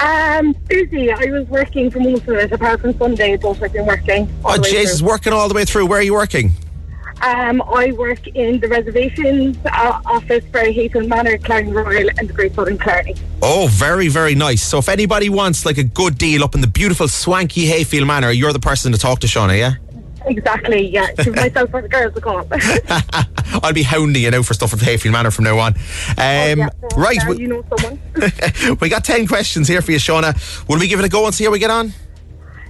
um, 0.00 0.52
busy. 0.68 1.12
I 1.12 1.26
was 1.26 1.46
working 1.48 1.90
for 1.90 2.00
most 2.00 2.22
of 2.26 2.30
it, 2.36 2.50
apart 2.50 2.80
from 2.80 2.96
Sunday, 2.96 3.36
but 3.36 3.62
I've 3.62 3.72
been 3.72 3.84
working. 3.86 4.28
all 4.44 4.54
Oh, 4.58 4.62
Jesus, 4.62 5.02
working 5.02 5.32
all 5.34 5.48
the 5.48 5.54
way 5.54 5.64
through. 5.66 5.86
Where 5.86 5.98
are 5.98 6.02
you 6.02 6.14
working? 6.14 6.52
Um, 7.20 7.62
I 7.62 7.92
work 7.92 8.26
in 8.28 8.58
the 8.60 8.68
reservations 8.68 9.56
uh, 9.64 10.00
office 10.06 10.44
for 10.50 10.60
Hayfield 10.60 11.08
Manor, 11.08 11.38
Killarney 11.38 11.72
Royal, 11.72 12.08
and 12.18 12.28
the 12.28 12.32
Great 12.32 12.54
Southern 12.54 12.78
Killarney. 12.78 13.14
Oh, 13.42 13.68
very, 13.70 14.08
very 14.08 14.34
nice. 14.34 14.62
So 14.62 14.78
if 14.78 14.88
anybody 14.88 15.28
wants 15.28 15.64
like 15.64 15.78
a 15.78 15.84
good 15.84 16.18
deal 16.18 16.42
up 16.42 16.54
in 16.54 16.60
the 16.60 16.66
beautiful, 16.66 17.08
swanky 17.08 17.66
Hayfield 17.66 18.06
Manor, 18.06 18.30
you're 18.30 18.52
the 18.52 18.58
person 18.60 18.92
to 18.92 18.98
talk 18.98 19.20
to, 19.20 19.26
Shauna, 19.26 19.58
yeah? 19.58 19.74
Exactly. 20.26 20.88
Yeah, 20.88 21.06
to 21.12 21.30
myself 21.36 21.70
or 21.72 21.82
the 21.82 21.88
girls 21.88 22.14
to 22.14 22.20
come 22.20 22.36
up. 22.36 22.46
I'll 23.64 23.72
be 23.72 23.82
hounding 23.82 24.22
you 24.22 24.30
now 24.30 24.42
for 24.42 24.54
stuff 24.54 24.72
at 24.72 24.80
Hayfield 24.80 25.12
Manor 25.12 25.30
from 25.30 25.44
now 25.44 25.58
on. 25.58 25.74
Um, 25.74 25.78
Yeah, 26.16 26.68
so, 26.90 26.96
right, 26.96 27.18
we, 27.28 27.38
you 27.38 27.48
know 27.48 27.64
someone. 27.76 28.00
we 28.80 28.88
got 28.88 29.04
10 29.04 29.26
questions 29.26 29.68
here 29.68 29.82
for 29.82 29.92
you, 29.92 29.98
Shauna. 29.98 30.68
Will 30.68 30.78
we 30.78 30.88
give 30.88 30.98
it 31.00 31.04
a 31.04 31.08
go 31.08 31.26
and 31.26 31.34
see 31.34 31.44
how 31.44 31.50
we 31.50 31.58
get 31.58 31.70
on? 31.70 31.92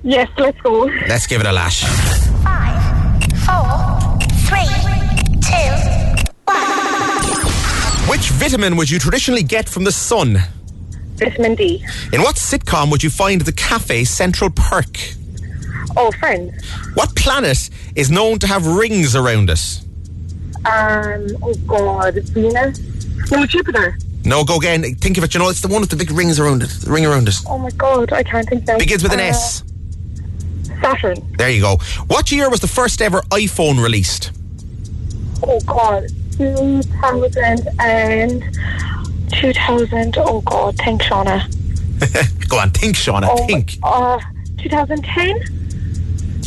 yes, 0.03 0.29
let's 0.37 0.61
go. 0.63 0.85
Let's 1.07 1.27
give 1.27 1.41
it 1.41 1.47
a 1.47 1.53
lash. 1.53 1.85
Which 8.23 8.31
vitamin 8.31 8.77
would 8.77 8.89
you 8.89 9.01
traditionally 9.01 9.43
get 9.43 9.69
from 9.69 9.83
the 9.83 9.91
sun? 9.91 10.39
Vitamin 11.17 11.57
D. 11.57 11.85
In 12.13 12.23
what 12.23 12.37
sitcom 12.37 12.89
would 12.93 13.03
you 13.03 13.11
find 13.11 13.41
the 13.41 13.51
cafe 13.53 14.05
Central 14.05 14.49
Perk? 14.49 14.97
Oh, 15.97 16.13
friends. 16.21 16.65
What 16.95 17.17
planet 17.17 17.69
is 17.97 18.13
known 18.13 18.39
to 18.39 18.47
have 18.47 18.65
rings 18.65 19.17
around 19.17 19.51
it? 19.51 19.81
Um, 20.59 21.27
oh 21.43 21.53
God, 21.67 22.15
Venus. 22.29 22.79
No, 23.33 23.45
Jupiter. 23.45 23.99
No, 24.25 24.45
go 24.45 24.57
again. 24.59 24.85
Think 24.95 25.19
of 25.19 25.25
it. 25.25 25.35
You 25.35 25.41
know, 25.41 25.49
it's 25.49 25.61
the 25.61 25.67
one 25.67 25.81
with 25.81 25.91
the 25.91 25.97
big 25.97 26.13
rings 26.13 26.39
around 26.39 26.63
it. 26.63 26.69
The 26.69 26.93
ring 26.93 27.05
around 27.05 27.27
it. 27.27 27.35
Oh 27.49 27.59
my 27.59 27.71
God, 27.71 28.13
I 28.13 28.23
can't 28.23 28.49
think 28.49 28.69
now. 28.69 28.79
Begins 28.79 29.03
with 29.03 29.13
an 29.15 29.19
Uh, 29.19 29.25
S. 29.25 29.65
Saturn. 30.81 31.17
There 31.39 31.51
you 31.51 31.61
go. 31.63 31.79
What 32.07 32.31
year 32.31 32.49
was 32.49 32.61
the 32.61 32.69
first 32.69 33.03
ever 33.03 33.21
iPhone 33.33 33.83
released? 33.83 34.31
Oh 35.43 35.59
God, 35.67 36.05
2000 36.39 37.69
and 37.81 38.43
2000. 39.33 40.15
Oh 40.19 40.41
God, 40.43 40.77
thanks, 40.77 41.07
Shauna. 41.07 41.47
Go 42.49 42.59
on, 42.59 42.71
think, 42.71 42.97
Shauna. 42.97 43.29
Oh, 43.31 43.47
think. 43.47 43.79
Uh, 43.83 44.19
2010. 44.59 45.41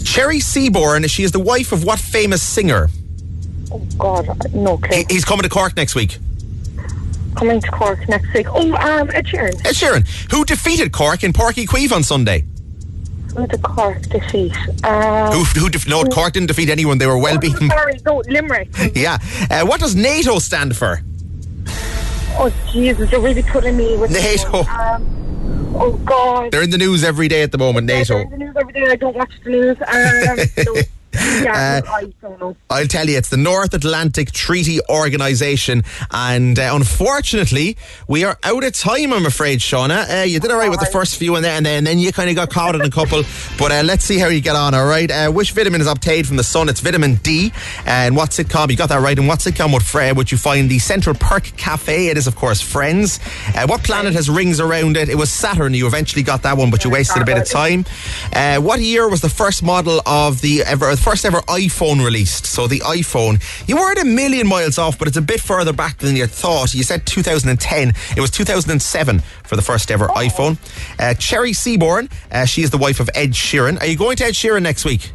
Cherry 0.04 0.40
Seaborn. 0.40 1.08
She 1.08 1.24
is 1.24 1.32
the 1.32 1.40
wife 1.40 1.72
of 1.72 1.84
what 1.84 2.00
famous 2.00 2.42
singer? 2.44 2.90
Oh 3.72 3.80
God, 3.98 4.54
no 4.54 4.78
clue. 4.78 4.98
He- 4.98 5.06
he's 5.10 5.26
coming 5.26 5.44
to 5.44 5.50
Cork 5.50 5.76
next 5.76 5.96
week. 5.96 6.18
Coming 7.36 7.60
to 7.60 7.72
Cork 7.72 8.08
next 8.08 8.32
week. 8.34 8.48
Oh, 8.50 8.62
um, 8.76 9.10
Ed 9.14 9.26
Sheeran. 9.26 9.56
Ed 9.66 9.74
Sheeran, 9.74 10.32
who 10.32 10.46
defeated 10.46 10.92
Cork 10.94 11.24
in 11.24 11.34
Páirc 11.34 11.56
Uí 11.56 11.68
Chaoimh 11.68 11.92
on 11.94 12.04
Sunday. 12.04 12.46
With 13.36 13.52
the 13.52 13.58
Cork 13.58 14.02
defeat. 14.04 14.56
Uh, 14.84 15.32
Who, 15.32 15.44
who 15.60 15.70
def- 15.70 15.88
no, 15.88 16.04
Cork 16.06 16.34
didn't 16.34 16.48
defeat 16.48 16.70
anyone. 16.70 16.98
They 16.98 17.08
were 17.08 17.18
well 17.18 17.38
beaten. 17.38 17.70
Sorry, 17.78 18.00
no, 18.06 18.24
Limerick. 18.28 18.70
Yeah. 18.96 19.18
Uh, 19.52 19.66
what 19.66 19.80
does 19.80 19.96
NATO 19.96 20.40
stand 20.40 20.76
for? 20.78 21.02
Oh 22.38 22.52
Jesus, 22.72 23.12
you're 23.12 23.22
really 23.22 23.44
putting 23.44 23.78
me 23.78 23.96
with 23.98 24.12
NATO. 24.12 24.64
Um, 24.64 25.74
oh 25.76 25.94
God. 26.06 26.52
They're 26.52 26.64
in 26.64 26.70
the 26.70 26.78
news 26.78 27.04
every 27.04 27.28
day 27.28 27.42
at 27.44 27.52
the 27.52 27.58
moment, 27.58 27.88
They're 27.88 27.98
NATO. 28.00 28.20
in 28.20 28.30
the 28.30 28.38
news 28.38 28.56
every 28.60 28.74
day. 28.74 28.88
I 28.90 28.96
don't 28.96 29.16
watch 29.16 29.32
the 29.44 29.50
news. 29.52 29.78
Um, 29.88 30.38
so, 30.66 30.76
yeah, 31.44 31.82
Uh, 31.86 31.92
I 31.92 32.14
don't 32.22 32.40
know. 32.40 32.56
I'll 32.70 32.88
tell 32.88 33.08
you, 33.08 33.18
it's 33.18 33.30
the 33.30 33.38
North 33.38 33.74
Atlantic 33.74 34.32
Treaty 34.32 34.80
Organization. 34.90 35.84
And 36.12 36.58
uh, 36.60 36.72
unfortunately, 36.74 37.78
we 38.08 38.24
are 38.24 38.38
out 38.44 38.64
of 38.64 38.74
time, 38.74 39.14
I'm 39.14 39.26
afraid, 39.26 39.60
Shauna. 39.60 40.22
Uh, 40.22 40.24
you 40.24 40.40
did 40.40 40.52
all 40.52 40.58
right 40.58 40.70
with 40.70 40.80
the 40.80 40.86
first 40.88 41.18
few, 41.18 41.36
and 41.36 41.46
then, 41.46 41.58
and 41.58 41.66
then, 41.66 41.78
and 41.80 41.88
then 41.88 42.00
you 42.00 42.12
kind 42.12 42.30
of 42.30 42.36
got 42.36 42.50
caught 42.50 42.76
in 42.76 42.82
a 42.82 42.90
couple. 42.90 43.24
But 43.58 43.72
uh, 43.72 43.84
let's 43.86 44.04
see 44.04 44.20
how 44.20 44.28
you 44.28 44.42
get 44.42 44.56
on, 44.58 44.74
all 44.74 44.86
right? 44.86 45.10
Uh, 45.10 45.32
which 45.32 45.52
vitamin 45.52 45.80
is 45.80 45.88
obtained 45.88 46.28
from 46.28 46.36
the 46.36 46.44
sun? 46.44 46.68
It's 46.68 46.82
vitamin 46.82 47.16
D. 47.16 47.54
And 47.86 48.16
what 48.18 48.32
sitcom? 48.32 48.70
You 48.70 48.76
got 48.76 48.90
that 48.90 49.00
right. 49.02 49.18
And 49.18 49.28
what's 49.30 49.46
what 49.46 49.54
sitcom 49.54 49.72
would, 49.74 49.84
Fred, 49.84 50.18
would 50.18 50.32
you 50.32 50.38
find 50.38 50.70
the 50.70 50.80
Central 50.80 51.16
Perk 51.16 51.44
Cafe? 51.56 52.08
It 52.08 52.18
is, 52.18 52.28
of 52.28 52.36
course, 52.36 52.60
Friends. 52.62 53.20
Uh, 53.56 53.66
what 53.68 53.84
planet 53.84 54.14
has 54.14 54.30
rings 54.30 54.60
around 54.60 54.98
it? 54.98 55.08
It 55.08 55.16
was 55.16 55.32
Saturn. 55.32 55.74
You 55.74 55.88
eventually 55.88 56.24
got 56.24 56.42
that 56.44 56.58
one, 56.58 56.70
but 56.72 56.84
you 56.84 56.90
wasted 56.90 57.22
a 57.22 57.26
bit 57.26 57.38
of 57.38 57.48
time. 57.50 57.86
Uh, 58.34 58.58
what 58.60 58.80
year 58.82 59.08
was 59.10 59.22
the 59.22 59.30
first 59.30 59.64
model 59.64 60.02
of 60.06 60.42
the 60.42 60.64
ever, 60.64 60.90
the 60.92 61.02
first 61.02 61.25
ever 61.26 61.42
iPhone 61.42 62.04
released? 62.04 62.46
So 62.46 62.68
the 62.68 62.80
iPhone, 62.80 63.42
you 63.68 63.76
weren't 63.76 64.00
a 64.00 64.06
million 64.06 64.48
miles 64.48 64.78
off, 64.78 64.98
but 64.98 65.08
it's 65.08 65.18
a 65.18 65.22
bit 65.22 65.40
further 65.40 65.74
back 65.74 65.98
than 65.98 66.16
you 66.16 66.28
thought. 66.28 66.74
You 66.74 66.84
said 66.84 67.06
2010. 67.06 67.94
It 68.16 68.22
was 68.22 68.32
2007 68.32 69.20
for 69.44 69.56
the 69.56 69.62
first 69.62 69.92
ever 69.92 70.08
iPhone. 70.10 70.58
Uh, 71.00 71.14
Cherry 71.16 71.54
Seaborn, 71.54 72.10
uh, 72.32 72.46
she 72.46 72.62
is 72.62 72.70
the 72.70 72.78
wife 72.78 73.00
of 73.00 73.10
Ed 73.16 73.32
Sheeran. 73.32 73.80
Are 73.82 73.88
you 73.88 73.98
going 73.98 74.18
to 74.18 74.26
Ed 74.26 74.34
Sheeran 74.34 74.62
next 74.62 74.86
week? 74.86 75.12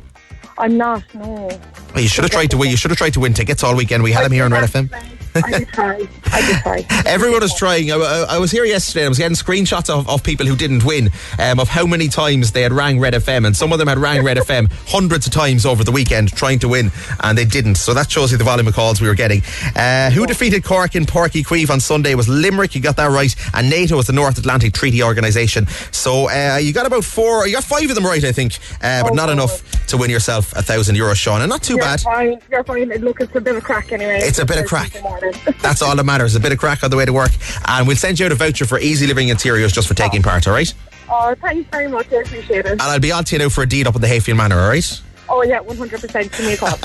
I'm 0.58 0.76
not. 0.76 1.02
No. 1.14 1.48
Well, 1.94 2.02
you 2.02 2.08
should 2.08 2.24
have 2.24 2.30
tried 2.30 2.50
to 2.50 2.58
win. 2.58 2.70
You 2.70 2.76
should 2.76 2.90
have 2.90 2.98
tried 2.98 3.14
to 3.14 3.20
win 3.20 3.32
tickets 3.32 3.64
all 3.64 3.76
weekend. 3.76 4.02
We 4.02 4.12
had 4.12 4.24
him 4.26 4.32
here 4.32 4.44
on 4.44 4.52
Red 4.52 4.64
FM. 4.64 5.19
I 5.34 5.64
try. 5.72 6.08
I 6.32 6.40
did 6.46 6.56
try. 6.62 7.02
Everyone 7.06 7.42
is 7.42 7.54
trying. 7.54 7.90
I, 7.92 7.96
I- 8.30 8.38
was 8.38 8.50
here 8.50 8.64
yesterday. 8.64 9.00
And 9.02 9.06
I 9.06 9.10
was 9.10 9.18
getting 9.18 9.36
screenshots 9.36 9.90
of, 9.90 10.08
of 10.08 10.22
people 10.24 10.46
who 10.46 10.56
didn't 10.56 10.84
win, 10.84 11.10
um, 11.38 11.60
of 11.60 11.68
how 11.68 11.84
many 11.86 12.08
times 12.08 12.52
they 12.52 12.62
had 12.62 12.72
rang 12.72 12.98
Red 12.98 13.12
FM, 13.14 13.46
and 13.46 13.54
some 13.56 13.72
of 13.72 13.78
them 13.78 13.86
had 13.88 13.98
rang 13.98 14.24
Red 14.24 14.38
FM 14.38 14.70
hundreds 14.88 15.26
of 15.26 15.32
times 15.32 15.66
over 15.66 15.84
the 15.84 15.92
weekend 15.92 16.32
trying 16.32 16.58
to 16.60 16.68
win, 16.68 16.90
and 17.22 17.36
they 17.36 17.44
didn't. 17.44 17.74
So 17.76 17.92
that 17.94 18.10
shows 18.10 18.32
you 18.32 18.38
the 18.38 18.44
volume 18.44 18.66
of 18.68 18.74
calls 18.74 19.00
we 19.00 19.08
were 19.08 19.14
getting. 19.14 19.42
Uh, 19.76 20.10
who 20.10 20.26
defeated 20.26 20.64
Cork 20.64 20.94
in 20.96 21.04
Páirc 21.04 21.30
Uí 21.32 21.44
Chaoimh 21.44 21.70
on 21.70 21.80
Sunday 21.80 22.14
was 22.14 22.28
Limerick. 22.28 22.74
You 22.74 22.80
got 22.80 22.96
that 22.96 23.10
right, 23.10 23.34
and 23.54 23.68
NATO 23.68 23.98
is 23.98 24.06
the 24.06 24.12
North 24.14 24.38
Atlantic 24.38 24.72
Treaty 24.72 25.02
Organisation. 25.02 25.66
So 25.92 26.30
uh, 26.30 26.56
you 26.60 26.72
got 26.72 26.86
about 26.86 27.04
four. 27.04 27.46
You 27.46 27.54
got 27.54 27.64
five 27.64 27.88
of 27.88 27.94
them 27.94 28.06
right, 28.06 28.24
I 28.24 28.32
think, 28.32 28.54
uh, 28.82 29.02
but 29.02 29.12
Oh, 29.12 29.14
not 29.14 29.28
enough 29.28 29.62
to 29.90 29.96
win 29.96 30.10
yourself 30.10 30.52
a 30.56 30.62
thousand 30.62 30.96
euros, 30.96 31.16
Sean. 31.16 31.42
And 31.42 31.50
not 31.50 31.62
too 31.62 31.74
You're 31.74 31.82
bad. 31.82 32.00
fine. 32.00 32.40
You're 32.50 32.64
fine. 32.64 32.88
Look, 32.88 33.20
it's 33.20 33.34
a 33.34 33.40
bit 33.40 33.56
of 33.56 33.62
crack 33.62 33.92
anyway. 33.92 34.20
It's 34.22 34.38
a 34.38 34.44
bit 34.44 34.58
of 34.58 34.66
crack. 34.66 34.92
That's 35.60 35.82
all 35.82 35.94
that 35.94 36.04
matters. 36.04 36.34
A 36.34 36.40
bit 36.40 36.52
of 36.52 36.58
crack 36.58 36.82
on 36.82 36.90
the 36.90 36.96
way 36.96 37.04
to 37.04 37.12
work. 37.12 37.32
And 37.66 37.86
we'll 37.86 37.96
send 37.96 38.18
you 38.18 38.26
out 38.26 38.32
a 38.32 38.34
voucher 38.34 38.66
for 38.66 38.78
Easy 38.78 39.06
Living 39.06 39.28
Interiors 39.28 39.72
just 39.72 39.88
for 39.88 39.94
taking 39.94 40.20
oh. 40.20 40.28
part, 40.28 40.48
all 40.48 40.54
right? 40.54 40.72
oh, 41.10 41.34
thanks 41.40 41.68
very 41.70 41.88
much. 41.88 42.12
I 42.12 42.16
appreciate 42.16 42.66
it. 42.66 42.72
And 42.72 42.82
I'll 42.82 43.00
be 43.00 43.12
on 43.12 43.24
to 43.24 43.36
you 43.36 43.40
now 43.40 43.48
for 43.48 43.62
a 43.62 43.66
deed 43.66 43.86
up 43.86 43.94
in 43.94 44.00
the 44.00 44.08
Hayfield 44.08 44.38
Manor, 44.38 44.60
all 44.60 44.68
right? 44.68 45.02
Oh, 45.30 45.42
yeah, 45.42 45.60
100%. 45.60 46.36
Give 46.36 46.40
me 46.46 46.54
a 46.54 46.56
call. 46.56 46.68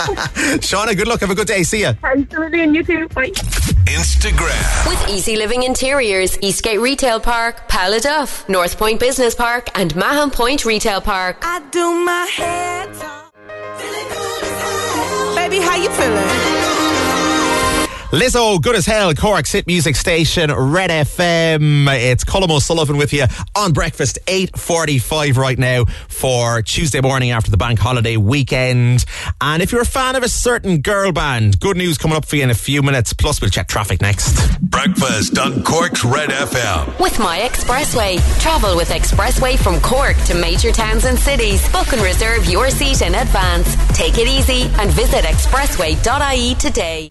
Shauna, 0.62 0.96
good 0.96 1.08
luck. 1.08 1.20
Have 1.22 1.32
a 1.32 1.36
good 1.36 1.48
day. 1.48 1.64
See 1.64 1.82
ya. 1.82 1.94
Thanks 1.94 2.34
a 2.34 2.40
million. 2.40 2.76
You 2.76 2.84
too. 2.84 3.08
Bye. 3.10 3.32
Instagram. 3.88 4.88
With 4.88 5.10
Easy 5.10 5.36
Living 5.36 5.64
Interiors, 5.64 6.38
Eastgate 6.42 6.80
Retail 6.80 7.20
Park, 7.20 7.68
Paladuff, 7.68 8.48
North 8.48 8.78
Point 8.78 9.00
Business 9.00 9.34
Park, 9.36 9.70
and 9.76 9.96
Mahon 9.96 10.32
Point 10.32 10.64
Retail 10.66 11.02
Park. 11.02 11.38
I 11.42 11.60
do 11.72 11.94
my 12.06 12.26
head. 12.26 12.90
Baby, 15.36 15.60
how 15.60 15.76
you 15.76 15.90
feeling? 15.90 16.55
Lizzo, 18.12 18.62
good 18.62 18.76
as 18.76 18.86
hell, 18.86 19.14
Cork's 19.16 19.52
hit 19.52 19.66
music 19.68 19.96
station, 19.96 20.54
Red 20.54 20.90
FM. 20.92 21.88
It's 21.98 22.24
Colm 22.24 22.50
O'Sullivan 22.52 22.98
with 22.98 23.12
you 23.12 23.26
on 23.56 23.74
breakfast, 23.74 24.20
8.45 24.28 25.36
right 25.38 25.58
now 25.58 25.86
for 26.08 26.62
Tuesday 26.62 27.02
morning 27.02 27.32
after 27.32 27.50
the 27.50 27.58
bank 27.58 27.80
holiday 27.80 28.16
weekend. 28.16 29.06
And 29.42 29.62
if 29.64 29.72
you're 29.72 29.82
a 29.82 29.86
fan 29.86 30.16
of 30.16 30.24
a 30.24 30.30
certain 30.30 30.82
girl 30.82 31.12
band, 31.12 31.60
good 31.60 31.78
news 31.78 31.98
coming 31.98 32.16
up 32.16 32.26
for 32.26 32.36
you 32.36 32.44
in 32.44 32.52
a 32.52 32.56
few 32.56 32.84
minutes. 32.84 33.12
Plus, 33.12 33.42
we'll 33.42 33.50
check 33.50 33.68
traffic 33.68 34.02
next. 34.02 34.60
Breakfast 34.62 35.38
on 35.40 35.64
Cork's 35.64 36.06
Red 36.06 36.30
FM. 36.30 37.00
With 37.00 37.18
My 37.20 37.40
Expressway. 37.40 38.20
Travel 38.40 38.78
with 38.78 38.90
Expressway 38.90 39.58
from 39.58 39.82
Cork 39.82 40.16
to 40.26 40.36
major 40.36 40.72
towns 40.72 41.06
and 41.06 41.18
cities. 41.18 41.68
Book 41.72 41.92
and 41.92 42.02
reserve 42.02 42.46
your 42.50 42.70
seat 42.70 43.02
in 43.02 43.16
advance. 43.16 43.76
Take 43.98 44.20
it 44.20 44.28
easy 44.28 44.70
and 44.80 44.92
visit 44.92 45.26
expressway.ie 45.26 46.56
today. 46.56 47.10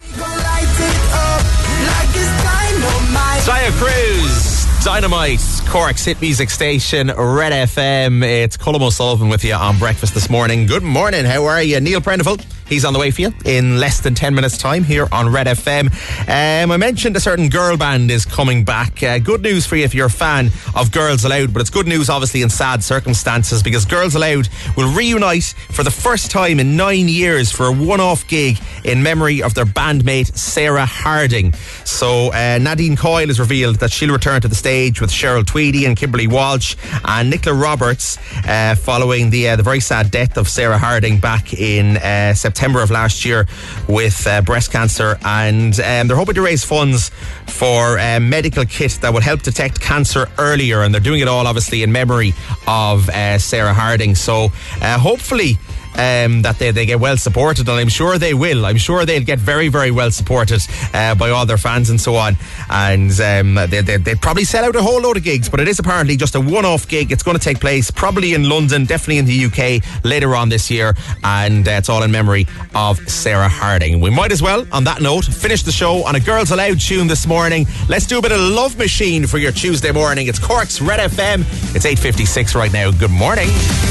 Taio 3.45 3.71
Cruz, 3.73 4.65
Dynamite, 4.83 5.39
Cork's 5.67 6.03
hit 6.03 6.19
music 6.19 6.49
station, 6.49 7.07
Red 7.07 7.53
FM. 7.69 8.23
It's 8.23 8.57
Colm 8.57 8.81
O'Sullivan 8.81 9.29
with 9.29 9.43
you 9.43 9.53
on 9.53 9.77
breakfast 9.77 10.13
this 10.13 10.29
morning. 10.29 10.65
Good 10.65 10.83
morning. 10.83 11.25
How 11.25 11.45
are 11.45 11.61
you? 11.61 11.79
Neil 11.79 12.01
Prendeville. 12.01 12.43
He's 12.67 12.83
on 12.83 12.93
the 12.93 12.99
way 12.99 13.11
for 13.11 13.21
you 13.21 13.31
in 13.45 13.79
less 13.79 14.01
than 14.01 14.15
10 14.15 14.33
minutes' 14.33 14.57
time 14.57 14.83
here 14.83 15.07
on 15.11 15.31
Red 15.31 15.47
FM. 15.47 15.91
Um, 16.27 16.71
I 16.71 16.77
mentioned 16.77 17.15
a 17.15 17.19
certain 17.19 17.49
girl 17.49 17.77
band 17.77 18.09
is 18.09 18.25
coming 18.25 18.63
back. 18.63 19.03
Uh, 19.03 19.19
good 19.19 19.41
news 19.41 19.65
for 19.67 19.75
you 19.75 19.83
if 19.83 19.93
you're 19.93 20.07
a 20.07 20.09
fan 20.09 20.49
of 20.75 20.91
Girls 20.91 21.23
Aloud, 21.25 21.53
but 21.53 21.61
it's 21.61 21.69
good 21.69 21.87
news 21.87 22.09
obviously 22.09 22.41
in 22.41 22.49
sad 22.49 22.83
circumstances 22.83 23.61
because 23.61 23.85
Girls 23.85 24.15
Aloud 24.15 24.49
will 24.75 24.91
reunite 24.91 25.53
for 25.69 25.83
the 25.83 25.91
first 25.91 26.31
time 26.31 26.59
in 26.59 26.75
nine 26.75 27.07
years 27.07 27.51
for 27.51 27.67
a 27.67 27.71
one 27.71 27.99
off 27.99 28.27
gig 28.27 28.57
in 28.83 29.03
memory 29.03 29.43
of 29.43 29.53
their 29.53 29.65
bandmate 29.65 30.35
Sarah 30.35 30.85
Harding. 30.85 31.53
So 31.83 32.33
uh, 32.33 32.57
Nadine 32.59 32.95
Coyle 32.95 33.27
has 33.27 33.39
revealed 33.39 33.75
that 33.77 33.91
she'll 33.91 34.11
return 34.11 34.41
to 34.41 34.47
the 34.47 34.55
stage 34.55 35.01
with 35.01 35.11
Cheryl 35.11 35.45
Tweedy 35.45 35.85
and 35.85 35.95
Kimberly 35.95 36.27
Walsh 36.27 36.75
and 37.03 37.29
Nicola 37.29 37.55
Roberts 37.55 38.17
uh, 38.47 38.75
following 38.75 39.29
the 39.29 39.49
uh, 39.49 39.55
the 39.55 39.63
very 39.63 39.79
sad 39.79 40.09
death 40.09 40.37
of 40.37 40.47
Sarah 40.47 40.79
Harding 40.79 41.19
back 41.19 41.53
in 41.53 41.97
uh, 41.97 42.33
September 42.55 42.81
of 42.81 42.89
last 42.89 43.25
year 43.25 43.45
with 43.89 44.25
uh, 44.25 44.41
breast 44.41 44.71
cancer. 44.71 45.19
And 45.25 45.77
um, 45.81 46.07
they're 46.07 46.15
hoping 46.15 46.35
to 46.35 46.41
raise 46.41 46.63
funds 46.63 47.11
for 47.47 47.97
a 47.97 48.17
medical 48.19 48.63
kit 48.63 48.97
that 49.01 49.13
will 49.13 49.19
help 49.19 49.41
detect 49.41 49.81
cancer 49.81 50.29
earlier. 50.37 50.81
And 50.81 50.93
they're 50.93 51.01
doing 51.01 51.19
it 51.19 51.27
all 51.27 51.45
obviously 51.47 51.83
in 51.83 51.91
memory 51.91 52.33
of 52.65 53.09
uh, 53.09 53.37
Sarah 53.39 53.73
Harding. 53.73 54.15
So 54.15 54.51
uh, 54.81 54.97
hopefully 54.97 55.57
um, 55.97 56.41
that 56.41 56.57
they, 56.59 56.71
they 56.71 56.85
get 56.85 56.99
well 56.99 57.17
supported, 57.17 57.67
and 57.67 57.79
I'm 57.79 57.89
sure 57.89 58.17
they 58.17 58.33
will. 58.33 58.65
I'm 58.65 58.77
sure 58.77 59.05
they'll 59.05 59.23
get 59.23 59.39
very, 59.39 59.67
very 59.67 59.91
well 59.91 60.11
supported 60.11 60.61
uh, 60.93 61.15
by 61.15 61.29
all 61.29 61.45
their 61.45 61.57
fans 61.57 61.89
and 61.89 61.99
so 61.99 62.15
on. 62.15 62.35
And 62.69 63.11
um, 63.21 63.55
they, 63.69 63.81
they, 63.81 63.97
they'd 63.97 64.21
probably 64.21 64.43
sell 64.43 64.65
out 64.65 64.75
a 64.75 64.81
whole 64.81 65.01
load 65.01 65.17
of 65.17 65.23
gigs, 65.23 65.49
but 65.49 65.59
it 65.59 65.67
is 65.67 65.79
apparently 65.79 66.17
just 66.17 66.35
a 66.35 66.41
one 66.41 66.65
off 66.65 66.87
gig. 66.87 67.11
It's 67.11 67.23
going 67.23 67.37
to 67.37 67.43
take 67.43 67.59
place 67.59 67.91
probably 67.91 68.33
in 68.33 68.47
London, 68.49 68.85
definitely 68.85 69.17
in 69.17 69.25
the 69.25 69.45
UK 69.45 70.03
later 70.03 70.35
on 70.35 70.49
this 70.49 70.69
year, 70.69 70.95
and 71.23 71.67
uh, 71.67 71.71
it's 71.71 71.89
all 71.89 72.03
in 72.03 72.11
memory 72.11 72.47
of 72.73 72.97
Sarah 73.09 73.49
Harding. 73.49 73.99
We 73.99 74.09
might 74.09 74.31
as 74.31 74.41
well, 74.41 74.65
on 74.71 74.83
that 74.85 75.01
note, 75.01 75.25
finish 75.25 75.63
the 75.63 75.71
show 75.71 76.05
on 76.05 76.15
a 76.15 76.19
Girls 76.19 76.51
Aloud 76.51 76.79
tune 76.79 77.07
this 77.07 77.25
morning. 77.27 77.65
Let's 77.87 78.05
do 78.05 78.19
a 78.19 78.21
bit 78.21 78.31
of 78.31 78.39
Love 78.39 78.77
Machine 78.77 79.27
for 79.27 79.37
your 79.37 79.51
Tuesday 79.51 79.91
morning. 79.91 80.27
It's 80.27 80.39
Cork's 80.39 80.81
Red 80.81 80.99
FM. 81.11 81.41
It's 81.75 81.85
8.56 81.85 82.55
right 82.55 82.71
now. 82.71 82.91
Good 82.91 83.11
morning. 83.11 83.47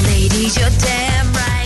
Ladies, 0.06 0.56
you're 0.56 0.70
damn 0.80 1.32
right. 1.32 1.63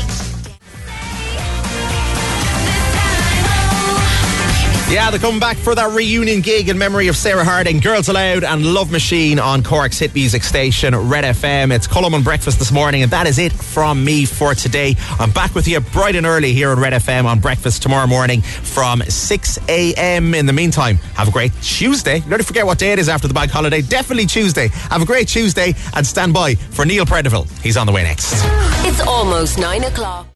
Yeah, 4.91 5.11
they're 5.11 5.21
coming 5.21 5.39
back 5.39 5.59
for 5.59 5.75
that 5.75 5.95
reunion 5.95 6.41
gig 6.41 6.71
in 6.71 6.79
memory 6.79 7.09
of 7.09 7.17
Sarah 7.17 7.45
Harding, 7.45 7.79
Girls 7.79 8.09
Aloud, 8.09 8.43
and 8.43 8.73
Love 8.73 8.91
Machine 8.91 9.39
on 9.39 9.63
Cork's 9.63 9.99
hit 9.99 10.15
music 10.15 10.43
station, 10.43 10.97
Red 10.97 11.25
FM. 11.25 11.75
It's 11.75 11.87
Colm 11.87 12.15
and 12.15 12.25
Breakfast 12.25 12.59
this 12.59 12.73
morning, 12.73 13.03
and 13.03 13.13
that 13.13 13.27
is 13.27 13.39
it 13.39 13.53
from 13.53 14.03
me 14.03 14.25
for 14.25 14.55
today. 14.55 14.97
I'm 15.21 15.31
back 15.31 15.55
with 15.55 15.69
you 15.69 15.79
bright 15.81 16.17
and 16.17 16.25
early 16.25 16.55
here 16.55 16.71
on 16.71 16.81
Red 16.81 16.95
FM 16.95 17.27
on 17.27 17.39
Breakfast 17.39 17.83
tomorrow 17.83 18.07
morning 18.07 18.41
from 18.41 19.03
6 19.03 19.59
a.m. 19.69 20.35
In 20.35 20.47
the 20.47 20.55
meantime, 20.55 20.97
have 21.17 21.29
a 21.29 21.33
great 21.33 21.53
Tuesday. 21.61 22.21
Don't 22.21 22.43
forget 22.43 22.65
what 22.65 22.79
day 22.79 22.93
it 22.93 22.99
is 22.99 23.11
after 23.11 23.29
the 23.29 23.35
bank 23.35 23.51
holiday. 23.51 23.83
Definitely 23.83 24.25
Tuesday. 24.25 24.69
Have 24.91 25.03
a 25.03 25.07
great 25.07 25.29
Tuesday 25.29 25.75
and 25.95 26.07
stand 26.07 26.33
by 26.33 26.55
for 26.55 26.87
Neil 26.87 27.05
Prendeville. 27.05 27.47
He's 27.63 27.77
on 27.77 27.87
the 27.87 27.93
way 27.93 28.05
next. 28.05 28.33
It's 28.87 29.01
almost 29.07 29.59
nine 29.59 29.85
o'clock. 29.85 30.27